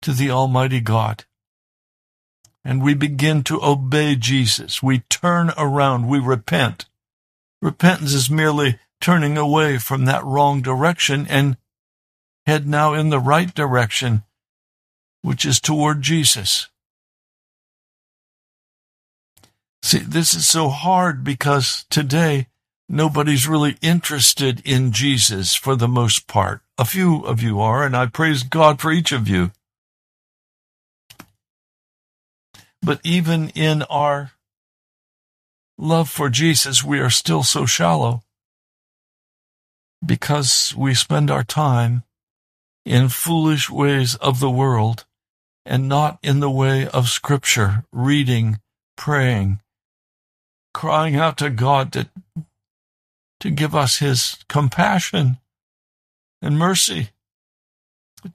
to 0.01 0.12
the 0.12 0.31
Almighty 0.31 0.81
God. 0.81 1.27
And 2.64 2.83
we 2.83 2.95
begin 2.95 3.42
to 3.45 3.62
obey 3.62 4.16
Jesus. 4.16 4.83
We 4.83 5.01
turn 5.11 5.53
around. 5.59 6.09
We 6.09 6.18
repent. 6.18 6.87
Repentance 7.62 8.12
is 8.12 8.29
merely 8.29 8.81
turning 9.01 9.38
away 9.38 9.79
from 9.79 10.05
that 10.05 10.25
wrong 10.25 10.61
direction 10.62 11.27
and 11.29 11.57
head 12.44 12.66
now 12.66 12.92
in 12.92 13.11
the 13.11 13.20
right 13.20 13.55
direction, 13.55 14.25
which 15.22 15.46
is 15.46 15.61
toward 15.61 16.03
Jesus. 16.03 16.68
See, 19.81 20.01
this 20.01 20.35
is 20.35 20.46
so 20.48 20.70
hard 20.70 21.22
because 21.22 21.85
today 21.88 22.48
nobody's 22.88 23.46
really 23.46 23.77
interested 23.81 24.61
in 24.64 24.90
Jesus 24.90 25.55
for 25.55 25.77
the 25.77 25.88
most 25.88 26.27
part. 26.27 26.62
A 26.79 26.85
few 26.85 27.20
of 27.20 27.42
you 27.42 27.61
are, 27.61 27.85
and 27.85 27.96
I 27.96 28.07
praise 28.07 28.42
God 28.42 28.81
for 28.81 28.90
each 28.90 29.12
of 29.12 29.29
you. 29.29 29.53
But 32.81 33.01
even 33.05 33.51
in 33.51 33.83
our 33.83 34.33
love 35.79 36.09
for 36.09 36.29
Jesus, 36.29 36.85
we 36.85 37.01
are 37.01 37.11
still 37.11 37.43
so 37.43 37.67
shallow 37.67 38.23
because 40.05 40.75
we 40.77 40.95
spend 40.95 41.31
our 41.31 41.45
time 41.45 42.03
in 42.85 43.09
foolish 43.09 43.71
ways 43.71 44.15
of 44.17 44.41
the 44.41 44.51
world 44.51 45.05
and 45.65 45.89
not 45.89 46.19
in 46.23 46.41
the 46.41 46.51
way 46.51 46.89
of 46.89 47.09
Scripture, 47.09 47.85
reading, 47.93 48.59
praying, 48.97 49.61
crying 50.75 51.15
out 51.17 51.39
to 51.39 51.51
God 51.51 51.93
to, 51.93 52.09
to 53.41 53.51
give 53.51 53.75
us 53.75 53.99
His 53.99 54.39
compassion 54.49 55.39
and 56.41 56.59
mercy, 56.59 57.11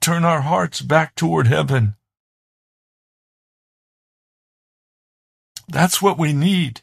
turn 0.00 0.24
our 0.24 0.40
hearts 0.40 0.80
back 0.80 1.14
toward 1.14 1.46
heaven. 1.46 1.94
That's 5.68 6.00
what 6.00 6.18
we 6.18 6.32
need. 6.32 6.80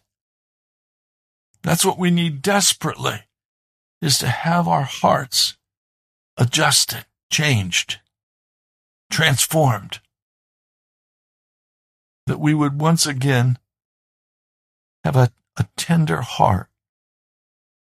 That's 1.66 1.84
what 1.84 1.98
we 1.98 2.12
need 2.12 2.44
desperately, 2.44 3.24
is 4.00 4.20
to 4.20 4.28
have 4.28 4.68
our 4.68 4.84
hearts 4.84 5.58
adjusted, 6.38 7.08
changed, 7.32 8.02
transformed. 9.10 10.00
That 12.28 12.40
we 12.40 12.54
would 12.54 12.80
once 12.80 13.08
again 13.08 13.58
have 15.04 15.16
a, 15.16 15.32
a 15.58 15.66
tender 15.76 16.22
heart 16.22 16.70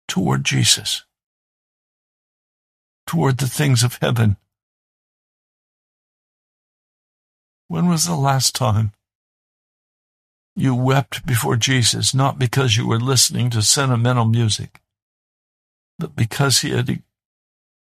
toward 0.07 0.45
Jesus, 0.45 1.03
toward 3.05 3.39
the 3.39 3.49
things 3.49 3.83
of 3.83 3.97
heaven. 4.01 4.37
When 7.67 7.89
was 7.89 8.05
the 8.05 8.15
last 8.15 8.55
time 8.55 8.93
you 10.57 10.73
wept 10.73 11.23
before 11.25 11.55
Jesus, 11.55 12.15
not 12.15 12.39
because 12.39 12.75
you 12.75 12.87
were 12.87 12.99
listening 12.99 13.51
to 13.51 13.61
sentimental 13.61 14.25
music, 14.25 14.81
but 15.99 16.15
because 16.15 16.61
he 16.61 16.71
had 16.71 17.03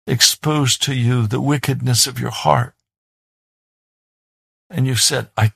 exposed 0.06 0.84
to 0.84 0.94
you 0.94 1.26
the 1.26 1.40
wickedness 1.40 2.06
of 2.06 2.20
your 2.20 2.32
heart. 2.32 2.74
And 4.70 4.86
you 4.86 4.96
said, 4.96 5.30
I, 5.38 5.54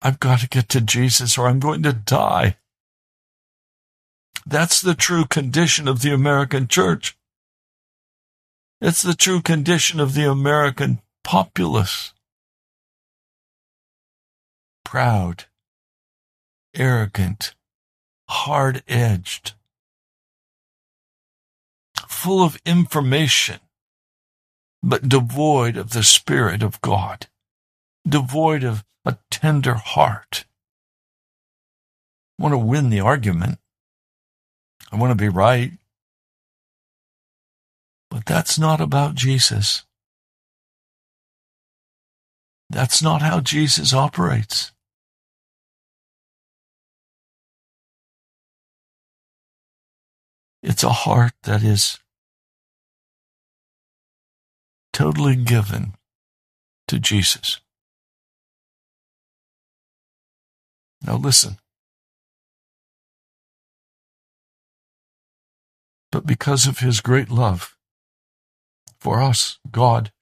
I've 0.00 0.20
got 0.20 0.40
to 0.40 0.48
get 0.48 0.68
to 0.70 0.80
Jesus 0.80 1.36
or 1.36 1.48
I'm 1.48 1.58
going 1.58 1.82
to 1.82 1.92
die. 1.92 2.56
That's 4.46 4.80
the 4.80 4.94
true 4.94 5.24
condition 5.24 5.88
of 5.88 6.02
the 6.02 6.12
American 6.12 6.68
church. 6.68 7.16
It's 8.80 9.02
the 9.02 9.14
true 9.14 9.40
condition 9.40 9.98
of 9.98 10.14
the 10.14 10.30
American 10.30 11.00
populace. 11.24 12.12
Proud, 14.84 15.46
arrogant, 16.74 17.54
hard 18.28 18.82
edged, 18.88 19.54
full 22.08 22.42
of 22.42 22.60
information, 22.64 23.60
but 24.82 25.08
devoid 25.08 25.76
of 25.76 25.90
the 25.90 26.02
Spirit 26.02 26.62
of 26.62 26.80
God, 26.80 27.26
devoid 28.06 28.64
of 28.64 28.84
a 29.04 29.18
tender 29.30 29.74
heart. 29.74 30.44
I 32.38 32.42
want 32.42 32.52
to 32.52 32.58
win 32.58 32.90
the 32.90 33.00
argument. 33.00 33.58
I 34.90 34.96
want 34.96 35.10
to 35.10 35.22
be 35.22 35.28
right. 35.28 35.72
But 38.10 38.26
that's 38.26 38.58
not 38.58 38.80
about 38.80 39.14
Jesus. 39.14 39.84
That's 42.70 43.02
not 43.02 43.22
how 43.22 43.40
Jesus 43.40 43.92
operates. 43.92 44.73
It's 50.66 50.82
a 50.82 50.88
heart 50.88 51.34
that 51.42 51.62
is 51.62 51.98
totally 54.94 55.36
given 55.36 55.92
to 56.88 56.98
Jesus. 56.98 57.60
Now 61.02 61.16
listen. 61.16 61.58
But 66.10 66.24
because 66.24 66.66
of 66.66 66.78
his 66.78 67.02
great 67.02 67.30
love 67.30 67.76
for 68.98 69.20
us, 69.20 69.58
God, 69.70 70.12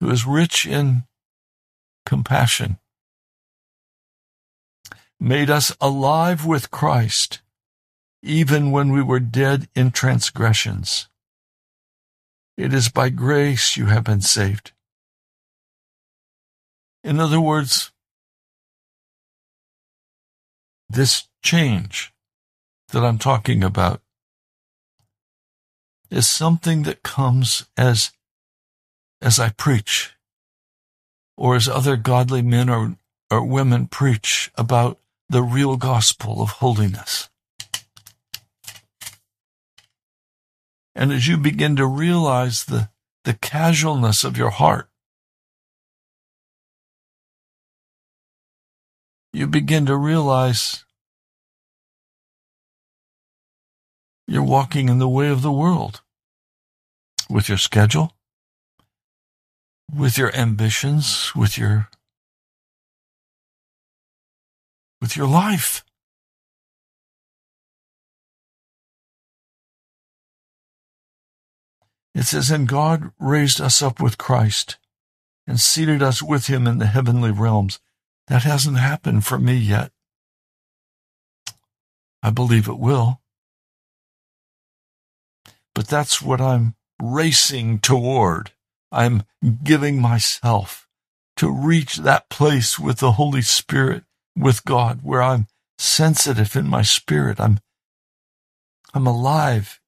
who 0.00 0.10
is 0.10 0.26
rich 0.26 0.66
in 0.66 1.04
compassion, 2.04 2.78
made 5.20 5.48
us 5.48 5.76
alive 5.80 6.44
with 6.44 6.72
Christ 6.72 7.40
even 8.24 8.70
when 8.70 8.90
we 8.90 9.02
were 9.02 9.20
dead 9.20 9.68
in 9.74 9.90
transgressions. 9.90 11.08
It 12.56 12.72
is 12.72 12.88
by 12.88 13.10
grace 13.10 13.76
you 13.76 13.86
have 13.86 14.04
been 14.04 14.22
saved. 14.22 14.72
In 17.02 17.20
other 17.20 17.40
words, 17.40 17.92
this 20.88 21.28
change 21.42 22.14
that 22.92 23.04
I'm 23.04 23.18
talking 23.18 23.62
about 23.62 24.00
is 26.10 26.26
something 26.26 26.84
that 26.84 27.02
comes 27.02 27.66
as, 27.76 28.12
as 29.20 29.38
I 29.38 29.50
preach 29.50 30.14
or 31.36 31.56
as 31.56 31.68
other 31.68 31.96
godly 31.96 32.40
men 32.40 32.70
or, 32.70 32.96
or 33.30 33.44
women 33.44 33.86
preach 33.86 34.50
about 34.54 34.98
the 35.28 35.42
real 35.42 35.76
gospel 35.76 36.40
of 36.40 36.50
holiness. 36.50 37.28
And 40.94 41.12
as 41.12 41.26
you 41.26 41.36
begin 41.36 41.76
to 41.76 41.86
realize 41.86 42.64
the, 42.64 42.90
the 43.24 43.34
casualness 43.34 44.22
of 44.24 44.36
your 44.36 44.50
heart, 44.50 44.88
you 49.32 49.48
begin 49.48 49.86
to 49.86 49.96
realize 49.96 50.84
you're 54.28 54.42
walking 54.42 54.88
in 54.88 54.98
the 54.98 55.08
way 55.08 55.28
of 55.28 55.42
the 55.42 55.52
world 55.52 56.02
with 57.28 57.48
your 57.48 57.58
schedule, 57.58 58.12
with 59.92 60.16
your 60.16 60.34
ambitions, 60.34 61.32
with 61.34 61.58
your 61.58 61.88
with 65.00 65.16
your 65.16 65.26
life. 65.26 65.84
It 72.14 72.24
says, 72.24 72.50
And 72.50 72.68
God 72.68 73.10
raised 73.18 73.60
us 73.60 73.82
up 73.82 74.00
with 74.00 74.18
Christ 74.18 74.78
and 75.46 75.60
seated 75.60 76.02
us 76.02 76.22
with 76.22 76.46
him 76.46 76.66
in 76.66 76.78
the 76.78 76.86
heavenly 76.86 77.32
realms. 77.32 77.80
That 78.28 78.44
hasn't 78.44 78.78
happened 78.78 79.26
for 79.26 79.38
me 79.38 79.54
yet. 79.54 79.92
I 82.22 82.30
believe 82.30 82.68
it 82.68 82.78
will. 82.78 83.20
But 85.74 85.88
that's 85.88 86.22
what 86.22 86.40
I'm 86.40 86.74
racing 87.02 87.80
toward. 87.80 88.52
I'm 88.90 89.24
giving 89.62 90.00
myself 90.00 90.88
to 91.36 91.50
reach 91.50 91.96
that 91.96 92.30
place 92.30 92.78
with 92.78 92.98
the 92.98 93.12
Holy 93.12 93.42
Spirit, 93.42 94.04
with 94.36 94.64
God, 94.64 95.00
where 95.02 95.22
I'm 95.22 95.48
sensitive 95.76 96.54
in 96.54 96.68
my 96.68 96.82
spirit. 96.82 97.40
I'm, 97.40 97.58
I'm 98.94 99.06
alive 99.06 99.80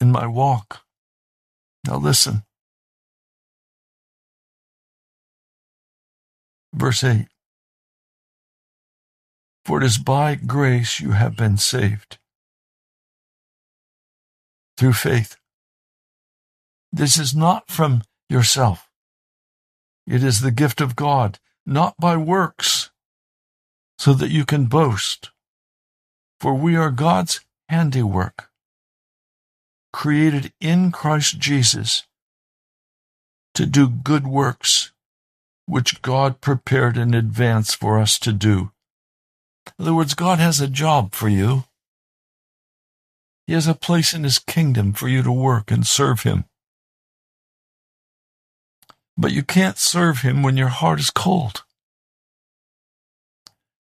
in 0.00 0.10
my 0.10 0.26
walk. 0.26 0.80
Now 1.86 1.96
listen. 1.96 2.44
Verse 6.72 7.02
8 7.02 7.26
For 9.64 9.82
it 9.82 9.84
is 9.84 9.98
by 9.98 10.34
grace 10.34 11.00
you 11.00 11.12
have 11.12 11.36
been 11.36 11.56
saved 11.56 12.18
through 14.76 14.92
faith. 14.94 15.36
This 16.92 17.18
is 17.18 17.34
not 17.34 17.68
from 17.68 18.02
yourself. 18.28 18.88
It 20.06 20.24
is 20.24 20.40
the 20.40 20.50
gift 20.50 20.80
of 20.80 20.96
God, 20.96 21.38
not 21.66 21.96
by 21.98 22.16
works, 22.16 22.90
so 23.98 24.12
that 24.14 24.30
you 24.30 24.44
can 24.44 24.66
boast. 24.66 25.30
For 26.40 26.54
we 26.54 26.74
are 26.76 26.90
God's 26.90 27.40
handiwork, 27.68 28.49
created 29.92 30.52
in 30.60 30.92
Christ 30.92 31.38
Jesus 31.38 32.04
to 33.54 33.66
do 33.66 33.88
good 33.88 34.26
works, 34.26 34.92
which 35.66 36.02
God 36.02 36.40
prepared 36.40 36.96
in 36.96 37.14
advance 37.14 37.74
for 37.74 37.98
us 37.98 38.18
to 38.20 38.32
do. 38.32 38.70
In 39.78 39.84
other 39.84 39.94
words, 39.94 40.14
God 40.14 40.38
has 40.38 40.60
a 40.60 40.68
job 40.68 41.14
for 41.14 41.28
you. 41.28 41.64
He 43.46 43.52
has 43.54 43.66
a 43.66 43.74
place 43.74 44.14
in 44.14 44.24
His 44.24 44.38
kingdom 44.38 44.92
for 44.92 45.08
you 45.08 45.22
to 45.22 45.32
work 45.32 45.70
and 45.70 45.86
serve 45.86 46.22
Him. 46.22 46.44
But 49.16 49.32
you 49.32 49.42
can't 49.42 49.78
serve 49.78 50.20
Him 50.20 50.42
when 50.42 50.56
your 50.56 50.68
heart 50.68 51.00
is 51.00 51.10
cold. 51.10 51.64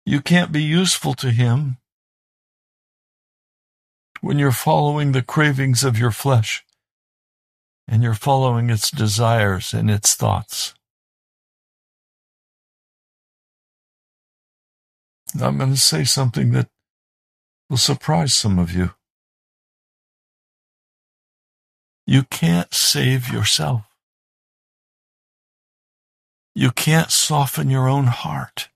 You 0.06 0.20
can't 0.20 0.52
be 0.52 0.64
useful 0.64 1.14
to 1.16 1.32
Him 1.32 1.78
when 4.22 4.40
you're 4.40 4.52
following 4.52 5.12
the 5.12 5.24
cravings 5.24 5.84
of 5.84 5.98
your 5.98 6.12
flesh 6.12 6.64
and 7.88 8.04
you're 8.04 8.14
following 8.14 8.70
its 8.70 8.90
desires 8.90 9.74
and 9.74 9.90
its 9.90 10.16
thoughts. 10.16 10.74
I'm 15.40 15.58
going 15.58 15.72
to 15.72 15.78
say 15.78 16.04
something 16.04 16.52
that 16.52 16.68
will 17.70 17.78
surprise 17.78 18.34
some 18.34 18.60
of 18.60 18.74
you. 18.74 18.92
You 22.06 22.24
can't 22.24 22.74
save 22.74 23.30
yourself. 23.30 23.84
You 26.54 26.72
can't 26.72 27.12
soften 27.12 27.70
your 27.70 27.88
own 27.88 28.08
heart. 28.08 28.71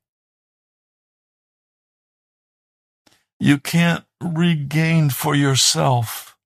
You 3.39 3.57
can't 3.57 4.05
regain 4.21 5.09
for 5.09 5.35
yourself 5.35 6.37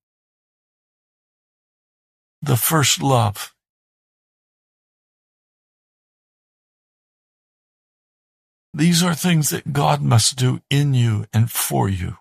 the 2.41 2.57
first 2.57 3.01
love. 3.01 3.53
These 8.73 9.03
are 9.03 9.15
things 9.15 9.49
that 9.49 9.73
God 9.73 10.01
must 10.01 10.37
do 10.37 10.61
in 10.69 10.93
you 10.93 11.25
and 11.33 11.51
for 11.51 11.89
you. 11.89 12.17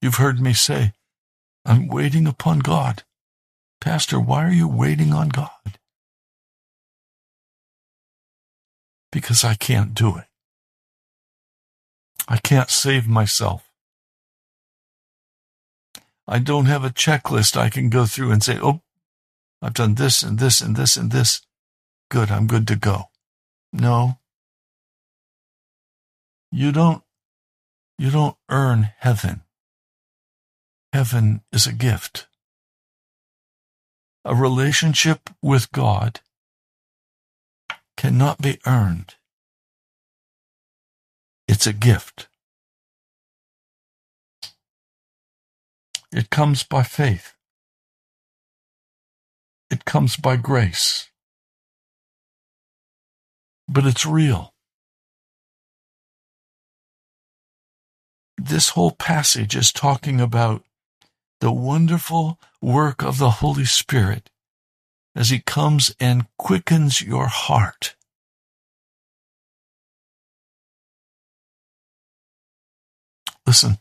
You've 0.00 0.16
heard 0.16 0.40
me 0.40 0.52
say, 0.52 0.92
I'm 1.64 1.86
waiting 1.86 2.26
upon 2.26 2.58
God. 2.58 3.04
Pastor, 3.80 4.18
why 4.18 4.44
are 4.44 4.52
you 4.52 4.68
waiting 4.68 5.12
on 5.12 5.28
God? 5.28 5.78
Because 9.12 9.44
I 9.44 9.54
can't 9.54 9.94
do 9.94 10.16
it. 10.16 10.31
I 12.28 12.38
can't 12.38 12.70
save 12.70 13.08
myself. 13.08 13.68
I 16.26 16.38
don't 16.38 16.66
have 16.66 16.84
a 16.84 16.90
checklist 16.90 17.56
I 17.56 17.68
can 17.68 17.90
go 17.90 18.06
through 18.06 18.30
and 18.30 18.42
say, 18.42 18.58
oh, 18.62 18.80
I've 19.60 19.74
done 19.74 19.94
this 19.94 20.22
and 20.22 20.38
this 20.38 20.60
and 20.60 20.76
this 20.76 20.96
and 20.96 21.10
this. 21.10 21.42
Good, 22.10 22.30
I'm 22.30 22.46
good 22.46 22.66
to 22.68 22.76
go. 22.76 23.10
No. 23.72 24.18
You 26.50 26.72
don't, 26.72 27.02
you 27.98 28.10
don't 28.10 28.36
earn 28.50 28.90
heaven. 28.98 29.42
Heaven 30.92 31.42
is 31.52 31.66
a 31.66 31.72
gift. 31.72 32.26
A 34.24 34.34
relationship 34.34 35.30
with 35.40 35.72
God 35.72 36.20
cannot 37.96 38.40
be 38.40 38.60
earned. 38.66 39.14
It's 41.52 41.66
a 41.66 41.74
gift. 41.74 42.28
It 46.10 46.30
comes 46.30 46.62
by 46.62 46.82
faith. 46.82 47.34
It 49.70 49.84
comes 49.84 50.16
by 50.16 50.36
grace. 50.36 51.10
But 53.68 53.84
it's 53.84 54.06
real. 54.06 54.54
This 58.38 58.70
whole 58.70 58.92
passage 58.92 59.54
is 59.54 59.72
talking 59.72 60.22
about 60.22 60.64
the 61.42 61.52
wonderful 61.52 62.40
work 62.62 63.02
of 63.02 63.18
the 63.18 63.42
Holy 63.42 63.66
Spirit 63.66 64.30
as 65.14 65.28
He 65.28 65.40
comes 65.40 65.94
and 66.00 66.28
quickens 66.38 67.02
your 67.02 67.26
heart. 67.26 67.94
Listen, 73.52 73.76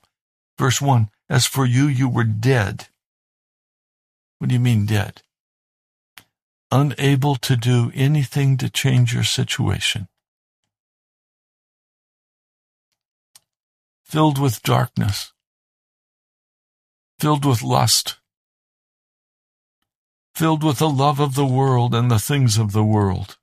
verse 0.58 0.82
1 0.82 1.10
as 1.30 1.46
for 1.46 1.66
you, 1.66 1.88
you 1.88 2.10
were 2.10 2.26
dead. 2.26 2.90
What 4.38 4.50
do 4.50 4.54
you 4.54 4.60
mean 4.60 4.86
dead? 4.86 5.22
Unable 6.74 7.38
to 7.38 7.56
do 7.56 7.90
anything 7.96 8.58
to 8.58 8.70
change 8.70 9.14
your 9.14 9.24
situation. 9.24 10.10
Filled 14.04 14.38
with 14.38 14.62
darkness. 14.62 15.32
Filled 17.18 17.46
with 17.46 17.64
lust. 17.64 18.18
Filled 20.36 20.66
with 20.66 20.80
the 20.80 20.90
love 20.90 21.22
of 21.22 21.36
the 21.36 21.46
world 21.46 21.96
and 21.96 22.12
the 22.12 22.20
things 22.20 22.58
of 22.58 22.74
the 22.74 22.84
world. 22.84 23.38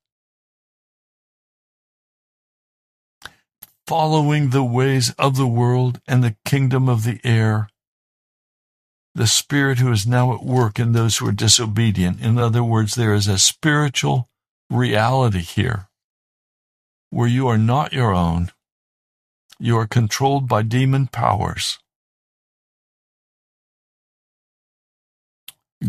Following 3.88 4.50
the 4.50 4.62
ways 4.62 5.14
of 5.18 5.38
the 5.38 5.46
world 5.46 6.02
and 6.06 6.22
the 6.22 6.36
kingdom 6.44 6.90
of 6.90 7.04
the 7.04 7.20
air 7.24 7.70
the 9.14 9.26
Spirit 9.26 9.78
who 9.78 9.90
is 9.90 10.06
now 10.06 10.34
at 10.34 10.44
work 10.44 10.78
in 10.78 10.92
those 10.92 11.16
who 11.16 11.26
are 11.26 11.32
disobedient. 11.32 12.20
In 12.20 12.36
other 12.36 12.62
words, 12.62 12.96
there 12.96 13.14
is 13.14 13.26
a 13.28 13.38
spiritual 13.38 14.28
reality 14.68 15.40
here 15.40 15.88
where 17.08 17.26
you 17.26 17.48
are 17.48 17.56
not 17.56 17.94
your 17.94 18.14
own. 18.14 18.50
You 19.58 19.78
are 19.78 19.86
controlled 19.86 20.46
by 20.46 20.64
demon 20.64 21.06
powers. 21.06 21.78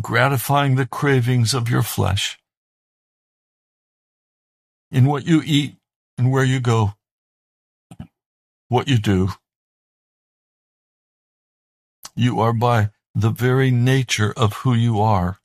Gratifying 0.02 0.76
the 0.76 0.88
cravings 0.88 1.54
of 1.54 1.70
your 1.70 1.84
flesh 1.84 2.40
in 4.90 5.04
what 5.04 5.26
you 5.26 5.42
eat 5.46 5.76
and 6.18 6.32
where 6.32 6.46
you 6.46 6.62
go, 6.62 6.94
what 8.70 8.88
you 8.88 8.98
do. 8.98 9.30
You 12.16 12.40
are 12.40 12.54
by 12.54 12.92
the 13.14 13.32
very 13.32 13.72
nature 13.72 14.32
of 14.38 14.54
who 14.54 14.74
you 14.74 15.02
are. 15.02 15.40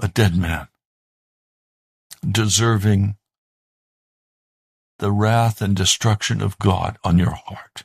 A 0.00 0.08
dead 0.08 0.36
man, 0.36 0.68
deserving 2.28 3.16
the 4.98 5.12
wrath 5.12 5.62
and 5.62 5.74
destruction 5.76 6.40
of 6.40 6.58
God 6.58 6.98
on 7.04 7.18
your 7.18 7.34
heart. 7.34 7.84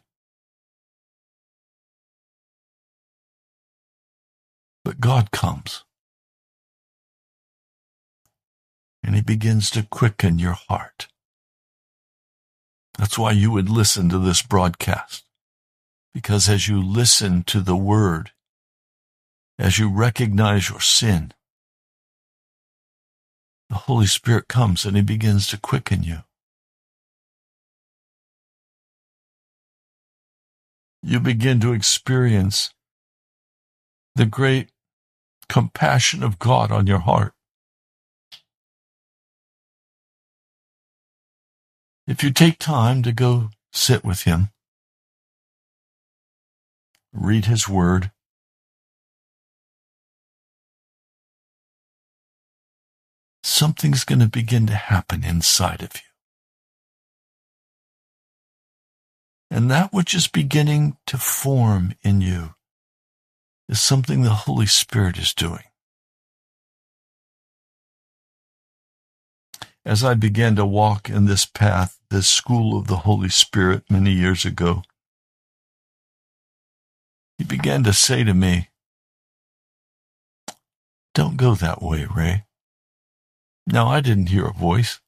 But 4.84 5.00
God 5.00 5.32
comes 5.32 5.84
and 9.04 9.16
He 9.16 9.22
begins 9.22 9.70
to 9.72 9.84
quicken 9.84 10.40
your 10.40 10.58
heart. 10.70 11.08
That's 12.98 13.18
why 13.18 13.32
you 13.32 13.52
would 13.52 13.70
listen 13.70 14.10
to 14.10 14.20
this 14.20 14.42
broadcast. 14.42 15.24
Because 16.14 16.48
as 16.48 16.68
you 16.68 16.82
listen 16.82 17.44
to 17.44 17.62
the 17.62 17.76
word, 17.76 18.32
as 19.58 19.80
you 19.80 19.90
recognize 19.90 20.70
your 20.70 20.82
sin, 20.82 21.34
the 23.70 23.76
Holy 23.76 24.06
Spirit 24.06 24.48
comes 24.48 24.86
and 24.86 24.96
he 24.96 25.02
begins 25.02 25.48
to 25.48 25.58
quicken 25.58 26.04
you. 26.04 26.20
You 31.02 31.20
begin 31.20 31.60
to 31.62 31.74
experience 31.74 32.74
the 34.16 34.26
great 34.26 34.70
compassion 35.50 36.24
of 36.24 36.40
God 36.40 36.72
on 36.72 36.88
your 36.88 37.00
heart. 37.00 37.34
If 42.06 42.22
you 42.22 42.32
take 42.32 42.60
time 42.60 43.02
to 43.04 43.14
go 43.14 43.50
sit 43.72 44.04
with 44.04 44.24
Him, 44.24 44.50
read 47.14 47.46
His 47.46 47.70
Word, 47.70 48.12
something's 53.42 54.04
going 54.04 54.20
to 54.20 54.28
begin 54.28 54.68
to 54.68 54.76
happen 54.76 55.24
inside 55.24 55.82
of 55.82 55.96
you. 55.96 56.02
And 59.50 59.72
that 59.72 59.94
which 59.94 60.14
is 60.14 60.28
beginning 60.28 60.98
to 61.06 61.18
form 61.18 61.94
in 62.02 62.20
you 62.20 62.56
is 63.70 63.80
something 63.80 64.24
the 64.24 64.30
Holy 64.32 64.66
Spirit 64.66 65.18
is 65.18 65.34
doing. 65.34 65.64
As 69.86 70.04
I 70.04 70.14
began 70.14 70.56
to 70.56 70.66
walk 70.66 71.10
in 71.10 71.26
this 71.26 71.46
path, 71.46 72.00
this 72.10 72.30
school 72.30 72.78
of 72.78 72.88
the 72.88 72.98
Holy 72.98 73.30
Spirit 73.30 73.84
many 73.90 74.12
years 74.12 74.46
ago, 74.46 74.84
he 77.38 77.44
began 77.44 77.84
to 77.84 77.92
say 77.92 78.24
to 78.24 78.34
me, 78.34 78.70
Don't 81.14 81.36
go 81.36 81.54
that 81.56 81.82
way, 81.82 82.06
Ray. 82.06 82.46
Now, 83.68 83.88
I 83.88 84.00
didn't 84.00 84.30
hear 84.30 84.46
a 84.46 84.54
voice. 84.54 85.02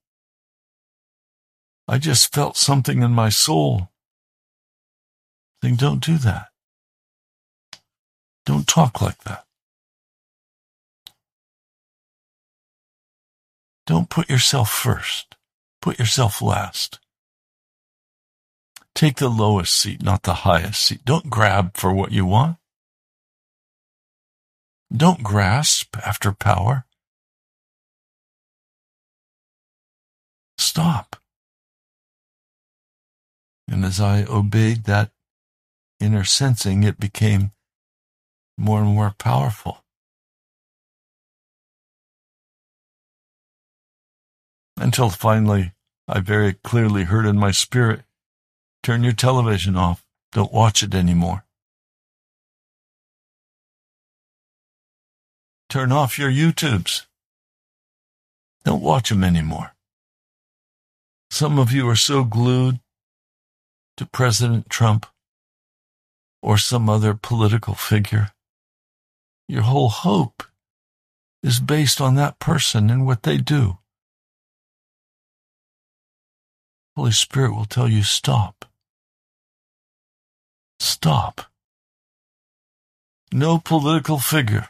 I 1.87 1.97
just 1.97 2.33
felt 2.33 2.57
something 2.57 3.01
in 3.01 3.11
my 3.11 3.29
soul 3.29 3.91
saying, 5.61 5.75
Don't 5.75 6.03
do 6.03 6.17
that. 6.17 6.47
Don't 8.45 8.67
talk 8.67 9.01
like 9.01 9.23
that. 9.23 9.44
Don't 13.85 14.09
put 14.09 14.29
yourself 14.29 14.71
first. 14.71 15.35
Put 15.81 15.99
yourself 15.99 16.41
last. 16.41 16.99
Take 18.95 19.17
the 19.17 19.29
lowest 19.29 19.75
seat, 19.75 20.01
not 20.01 20.23
the 20.23 20.33
highest 20.33 20.81
seat. 20.81 21.05
Don't 21.05 21.29
grab 21.29 21.77
for 21.77 21.93
what 21.93 22.11
you 22.11 22.25
want. 22.25 22.57
Don't 24.95 25.21
grasp 25.21 25.97
after 25.97 26.31
power. 26.31 26.85
Stop. 30.57 31.17
And 33.67 33.83
as 33.85 33.99
I 33.99 34.23
obeyed 34.23 34.85
that 34.85 35.11
inner 35.99 36.23
sensing, 36.23 36.83
it 36.83 36.99
became 36.99 37.51
more 38.57 38.81
and 38.81 38.95
more 38.95 39.13
powerful. 39.17 39.84
Until 44.77 45.09
finally, 45.09 45.73
I 46.07 46.19
very 46.19 46.53
clearly 46.53 47.03
heard 47.03 47.25
in 47.25 47.37
my 47.37 47.51
spirit 47.51 48.01
turn 48.83 49.03
your 49.03 49.13
television 49.13 49.75
off. 49.75 50.05
Don't 50.31 50.53
watch 50.53 50.83
it 50.83 50.93
anymore. 50.93 51.45
Turn 55.69 55.91
off 55.91 56.19
your 56.19 56.29
YouTubes. 56.29 57.05
Don't 58.63 58.81
watch 58.81 59.09
them 59.09 59.23
anymore. 59.23 59.73
Some 61.29 61.57
of 61.57 61.71
you 61.71 61.87
are 61.89 61.95
so 61.95 62.23
glued 62.23 62.79
to 63.97 64.05
President 64.05 64.69
Trump 64.69 65.05
or 66.41 66.57
some 66.57 66.89
other 66.89 67.13
political 67.13 67.73
figure 67.73 68.29
your 69.47 69.63
whole 69.63 69.89
hope 69.89 70.43
is 71.43 71.59
based 71.59 72.01
on 72.01 72.15
that 72.15 72.39
person 72.39 72.89
and 72.89 73.05
what 73.05 73.23
they 73.23 73.37
do. 73.37 73.77
Holy 76.95 77.11
Spirit 77.11 77.53
will 77.53 77.65
tell 77.65 77.89
you 77.89 78.03
stop. 78.03 78.65
Stop. 80.79 81.41
No 83.33 83.59
political 83.59 84.17
figure 84.17 84.69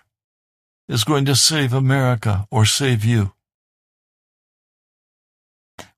is 0.87 1.03
going 1.03 1.25
to 1.25 1.35
save 1.35 1.71
America 1.71 2.47
or 2.49 2.65
save 2.65 3.05
you. 3.05 3.33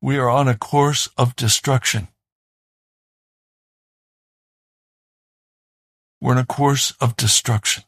We 0.01 0.17
are 0.17 0.29
on 0.29 0.47
a 0.47 0.57
course 0.57 1.09
of 1.17 1.35
destruction. 1.35 2.07
We're 6.19 6.33
in 6.33 6.39
a 6.39 6.45
course 6.45 6.93
of 6.99 7.15
destruction. 7.15 7.83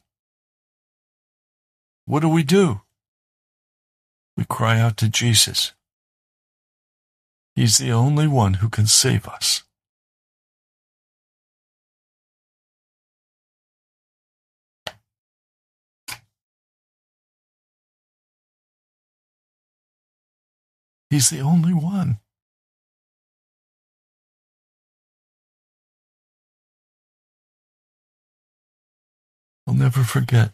What 2.06 2.20
do 2.20 2.28
we 2.28 2.42
do? 2.42 2.80
We 4.36 4.44
cry 4.44 4.80
out 4.80 4.96
to 4.98 5.08
Jesus. 5.08 5.72
He's 7.54 7.78
the 7.78 7.92
only 7.92 8.26
one 8.26 8.54
who 8.54 8.68
can 8.68 8.86
save 8.86 9.28
us. 9.28 9.64
He's 21.10 21.28
the 21.28 21.40
only 21.40 21.74
one. 21.74 22.20
I'll 29.66 29.74
never 29.74 30.02
forget 30.04 30.52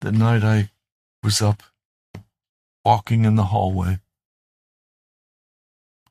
the 0.00 0.12
night 0.12 0.44
I 0.44 0.70
was 1.22 1.42
up 1.42 1.62
walking 2.84 3.24
in 3.24 3.36
the 3.36 3.44
hallway, 3.44 4.00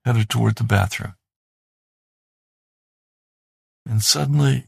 headed 0.06 0.30
toward 0.30 0.56
the 0.56 0.64
bathroom. 0.64 1.16
And 3.86 4.04
suddenly, 4.04 4.68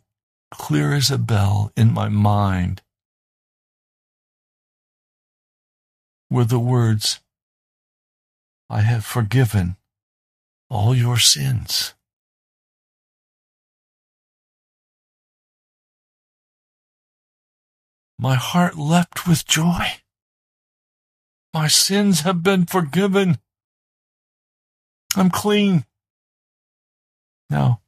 clear 0.51 0.93
as 0.93 1.11
a 1.11 1.17
bell 1.17 1.71
in 1.75 1.93
my 1.93 2.09
mind, 2.09 2.81
were 6.29 6.45
the 6.45 6.59
words, 6.59 7.19
I 8.69 8.81
have 8.81 9.05
forgiven 9.05 9.75
all 10.69 10.95
your 10.95 11.17
sins. 11.17 11.93
My 18.17 18.35
heart 18.35 18.77
leapt 18.77 19.27
with 19.27 19.45
joy. 19.45 19.85
My 21.53 21.67
sins 21.67 22.21
have 22.21 22.43
been 22.43 22.65
forgiven. 22.65 23.39
I'm 25.15 25.29
clean. 25.29 25.85
Now, 27.49 27.81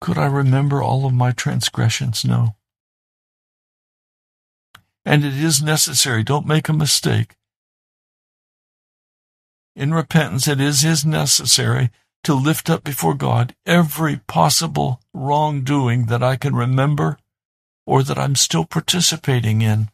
could 0.00 0.18
I 0.18 0.26
remember 0.26 0.82
all 0.82 1.06
of 1.06 1.12
my 1.12 1.32
transgressions? 1.32 2.24
No. 2.24 2.56
And 5.04 5.24
it 5.24 5.34
is 5.34 5.62
necessary, 5.62 6.22
don't 6.22 6.46
make 6.46 6.68
a 6.68 6.72
mistake. 6.72 7.36
In 9.76 9.92
repentance, 9.92 10.48
it 10.48 10.60
is, 10.60 10.84
is 10.84 11.04
necessary 11.04 11.90
to 12.22 12.32
lift 12.32 12.70
up 12.70 12.84
before 12.84 13.14
God 13.14 13.54
every 13.66 14.16
possible 14.16 15.00
wrongdoing 15.12 16.06
that 16.06 16.22
I 16.22 16.36
can 16.36 16.54
remember 16.54 17.18
or 17.86 18.02
that 18.02 18.18
I'm 18.18 18.34
still 18.34 18.64
participating 18.64 19.60
in. 19.60 19.90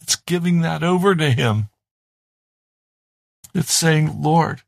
It's 0.00 0.16
giving 0.16 0.62
that 0.62 0.82
over 0.82 1.14
to 1.14 1.30
Him. 1.30 1.68
It's 3.54 3.72
saying, 3.72 4.22
Lord, 4.22 4.62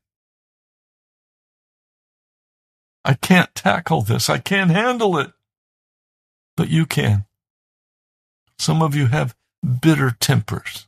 I 3.05 3.13
can't 3.15 3.53
tackle 3.55 4.01
this. 4.01 4.29
I 4.29 4.37
can't 4.37 4.71
handle 4.71 5.17
it. 5.17 5.31
But 6.55 6.69
you 6.69 6.85
can. 6.85 7.25
Some 8.57 8.81
of 8.81 8.95
you 8.95 9.07
have 9.07 9.35
bitter 9.81 10.11
tempers, 10.11 10.87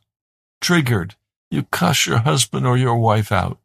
triggered. 0.60 1.14
You 1.50 1.64
cuss 1.64 2.06
your 2.06 2.18
husband 2.18 2.66
or 2.66 2.76
your 2.76 2.96
wife 2.96 3.32
out. 3.32 3.58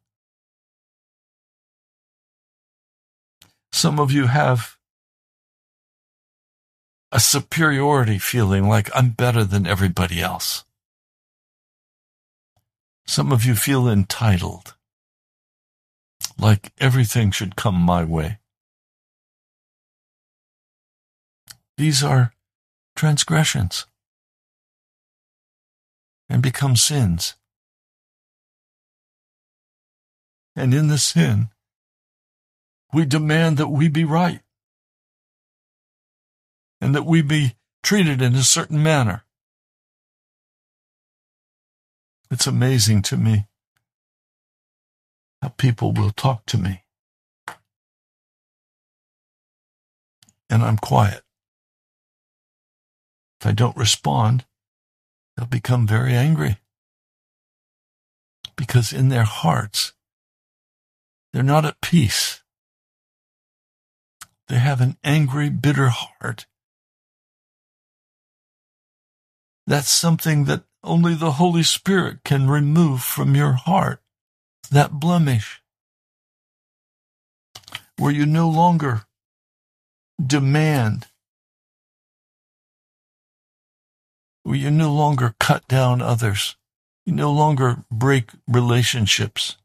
Some 3.71 3.99
of 3.99 4.11
you 4.11 4.27
have 4.27 4.77
a 7.11 7.19
superiority 7.19 8.17
feeling 8.17 8.67
like 8.67 8.89
I'm 8.95 9.09
better 9.09 9.43
than 9.43 9.67
everybody 9.67 10.21
else. 10.21 10.65
Some 13.12 13.34
of 13.34 13.43
you 13.43 13.55
feel 13.55 13.89
entitled, 13.89 14.76
like 16.39 16.72
everything 16.80 17.32
should 17.32 17.57
come 17.57 17.76
my 17.76 18.05
way. 18.05 18.39
These 21.76 22.05
are 22.05 22.32
transgressions 22.95 23.86
and 26.30 26.41
become 26.41 26.78
sins. 26.78 27.36
And 30.55 30.74
in 30.74 30.88
the 30.88 30.97
sin, 30.97 31.49
we 32.93 33.03
demand 33.03 33.57
that 33.57 33.68
we 33.68 33.89
be 33.89 34.05
right 34.05 34.39
and 36.80 36.95
that 36.95 37.05
we 37.05 37.22
be 37.22 37.57
treated 37.84 38.22
in 38.22 38.36
a 38.36 38.43
certain 38.43 38.82
manner. 38.82 39.26
It's 42.32 42.47
amazing 42.47 43.01
to 43.03 43.17
me 43.17 43.47
how 45.41 45.49
people 45.49 45.91
will 45.91 46.11
talk 46.11 46.45
to 46.45 46.57
me. 46.57 46.86
And 50.49 50.63
I'm 50.63 50.77
quiet. 50.77 51.23
If 53.41 53.47
I 53.47 53.51
don't 53.51 53.75
respond, 53.75 54.45
they'll 55.36 55.45
become 55.45 55.86
very 55.86 56.13
angry. 56.13 56.57
Because 58.55 58.93
in 58.93 59.09
their 59.09 59.23
hearts, 59.23 59.91
they're 61.34 61.43
not 61.43 61.65
at 61.65 61.82
peace. 61.82 62.43
They 64.47 64.59
have 64.59 64.79
an 64.79 64.97
angry, 65.03 65.49
bitter 65.49 65.89
heart. 65.89 66.45
That's 69.67 69.89
something 69.89 70.45
that 70.45 70.63
only 70.84 71.13
the 71.13 71.34
Holy 71.34 71.63
Spirit 71.63 72.23
can 72.23 72.49
remove 72.49 73.01
from 73.01 73.36
your 73.36 73.53
heart. 73.53 74.01
That 74.71 74.93
blemish. 74.93 75.61
Where 77.97 78.11
you 78.11 78.25
no 78.25 78.49
longer 78.49 79.03
demand, 80.25 81.07
where 84.43 84.55
you 84.55 84.71
no 84.71 84.93
longer 84.93 85.36
cut 85.39 85.67
down 85.67 86.01
others, 86.01 86.55
you 87.05 87.13
no 87.13 87.32
longer 87.32 87.84
break 87.91 88.32
relationships. 88.47 89.57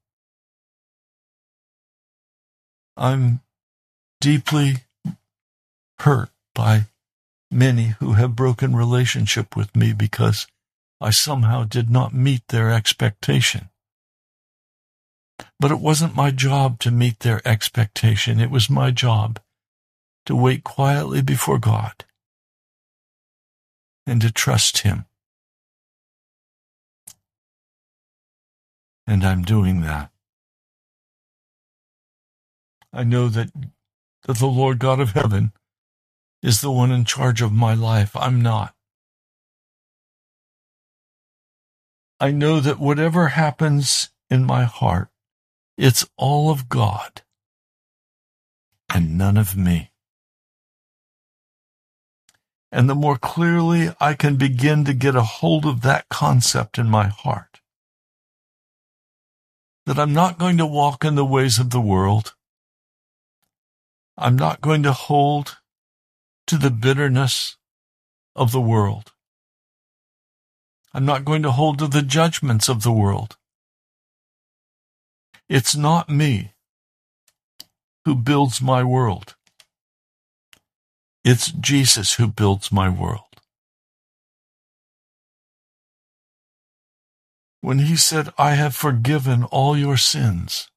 I'm 2.97 3.41
deeply 4.21 4.85
hurt 6.01 6.31
by 6.55 6.87
many 7.51 7.95
who 8.01 8.15
have 8.15 8.37
broken 8.37 8.75
relationship 8.75 9.57
with 9.57 9.75
me 9.77 9.93
because 9.93 10.47
I 11.01 11.11
somehow 11.11 11.65
did 11.65 11.91
not 11.91 12.15
meet 12.15 12.49
their 12.49 12.71
expectation. 12.71 13.69
But 15.61 15.71
it 15.71 15.81
wasn't 15.81 16.17
my 16.17 16.31
job 16.31 16.79
to 16.81 16.91
meet 16.91 17.21
their 17.21 17.47
expectation. 17.47 18.41
It 18.41 18.51
was 18.51 18.71
my 18.71 18.91
job 18.91 19.41
to 20.27 20.35
wait 20.35 20.65
quietly 20.65 21.23
before 21.23 21.59
God 21.59 22.05
and 24.07 24.21
to 24.21 24.31
trust 24.33 24.79
Him. 24.79 25.07
And 29.07 29.25
I'm 29.25 29.43
doing 29.43 29.83
that. 29.83 30.11
I 32.93 33.05
know 33.05 33.29
that, 33.29 33.51
that 34.25 34.39
the 34.39 34.47
Lord 34.47 34.79
God 34.79 35.01
of 35.01 35.13
heaven 35.13 35.53
is 36.43 36.61
the 36.61 36.71
one 36.71 36.91
in 36.91 37.05
charge 37.05 37.43
of 37.43 37.53
my 37.53 37.75
life. 37.75 38.17
I'm 38.17 38.41
not. 38.41 38.76
I 42.19 42.31
know 42.31 42.61
that 42.61 42.79
whatever 42.79 43.29
happens 43.29 44.11
in 44.31 44.45
my 44.45 44.65
heart, 44.65 45.09
it's 45.77 46.09
all 46.17 46.51
of 46.51 46.69
God 46.69 47.23
and 48.95 49.19
none 49.19 49.37
of 49.37 49.57
me. 49.57 49.91
And 52.73 52.89
the 52.89 52.95
more 52.95 53.19
clearly 53.19 53.91
I 54.01 54.15
can 54.15 54.37
begin 54.37 54.85
to 54.87 54.95
get 54.95 55.15
a 55.15 55.23
hold 55.23 55.67
of 55.67 55.83
that 55.83 56.09
concept 56.09 56.79
in 56.79 56.89
my 56.89 57.09
heart, 57.09 57.61
that 59.85 59.99
I'm 59.99 60.15
not 60.15 60.39
going 60.39 60.57
to 60.57 60.67
walk 60.67 61.05
in 61.05 61.15
the 61.15 61.25
ways 61.25 61.59
of 61.59 61.71
the 61.71 61.81
world. 61.81 62.35
I'm 64.17 64.37
not 64.37 64.63
going 64.63 64.83
to 64.85 64.93
hold 64.93 65.59
to 66.47 66.57
the 66.57 66.71
bitterness 66.71 67.59
of 68.35 68.53
the 68.53 68.61
world. 68.61 69.13
I'm 70.97 71.05
not 71.05 71.27
going 71.27 71.43
to 71.43 71.53
hold 71.53 71.79
to 71.81 71.89
the 71.89 72.01
judgments 72.01 72.71
of 72.71 72.83
the 72.83 72.91
world. 72.91 73.37
It's 75.47 75.77
not 75.77 76.09
me 76.09 76.55
who 78.07 78.15
builds 78.15 78.63
my 78.63 78.83
world. 78.83 79.35
It's 81.23 81.53
Jesus 81.53 82.15
who 82.15 82.27
builds 82.29 82.73
my 82.73 82.89
world. 82.89 83.43
When 87.61 87.81
he 87.81 87.97
said, 87.97 88.31
I 88.39 88.53
have 88.53 88.75
forgiven 88.75 89.45
all 89.45 89.77
your 89.77 89.99
sins, 89.99 90.71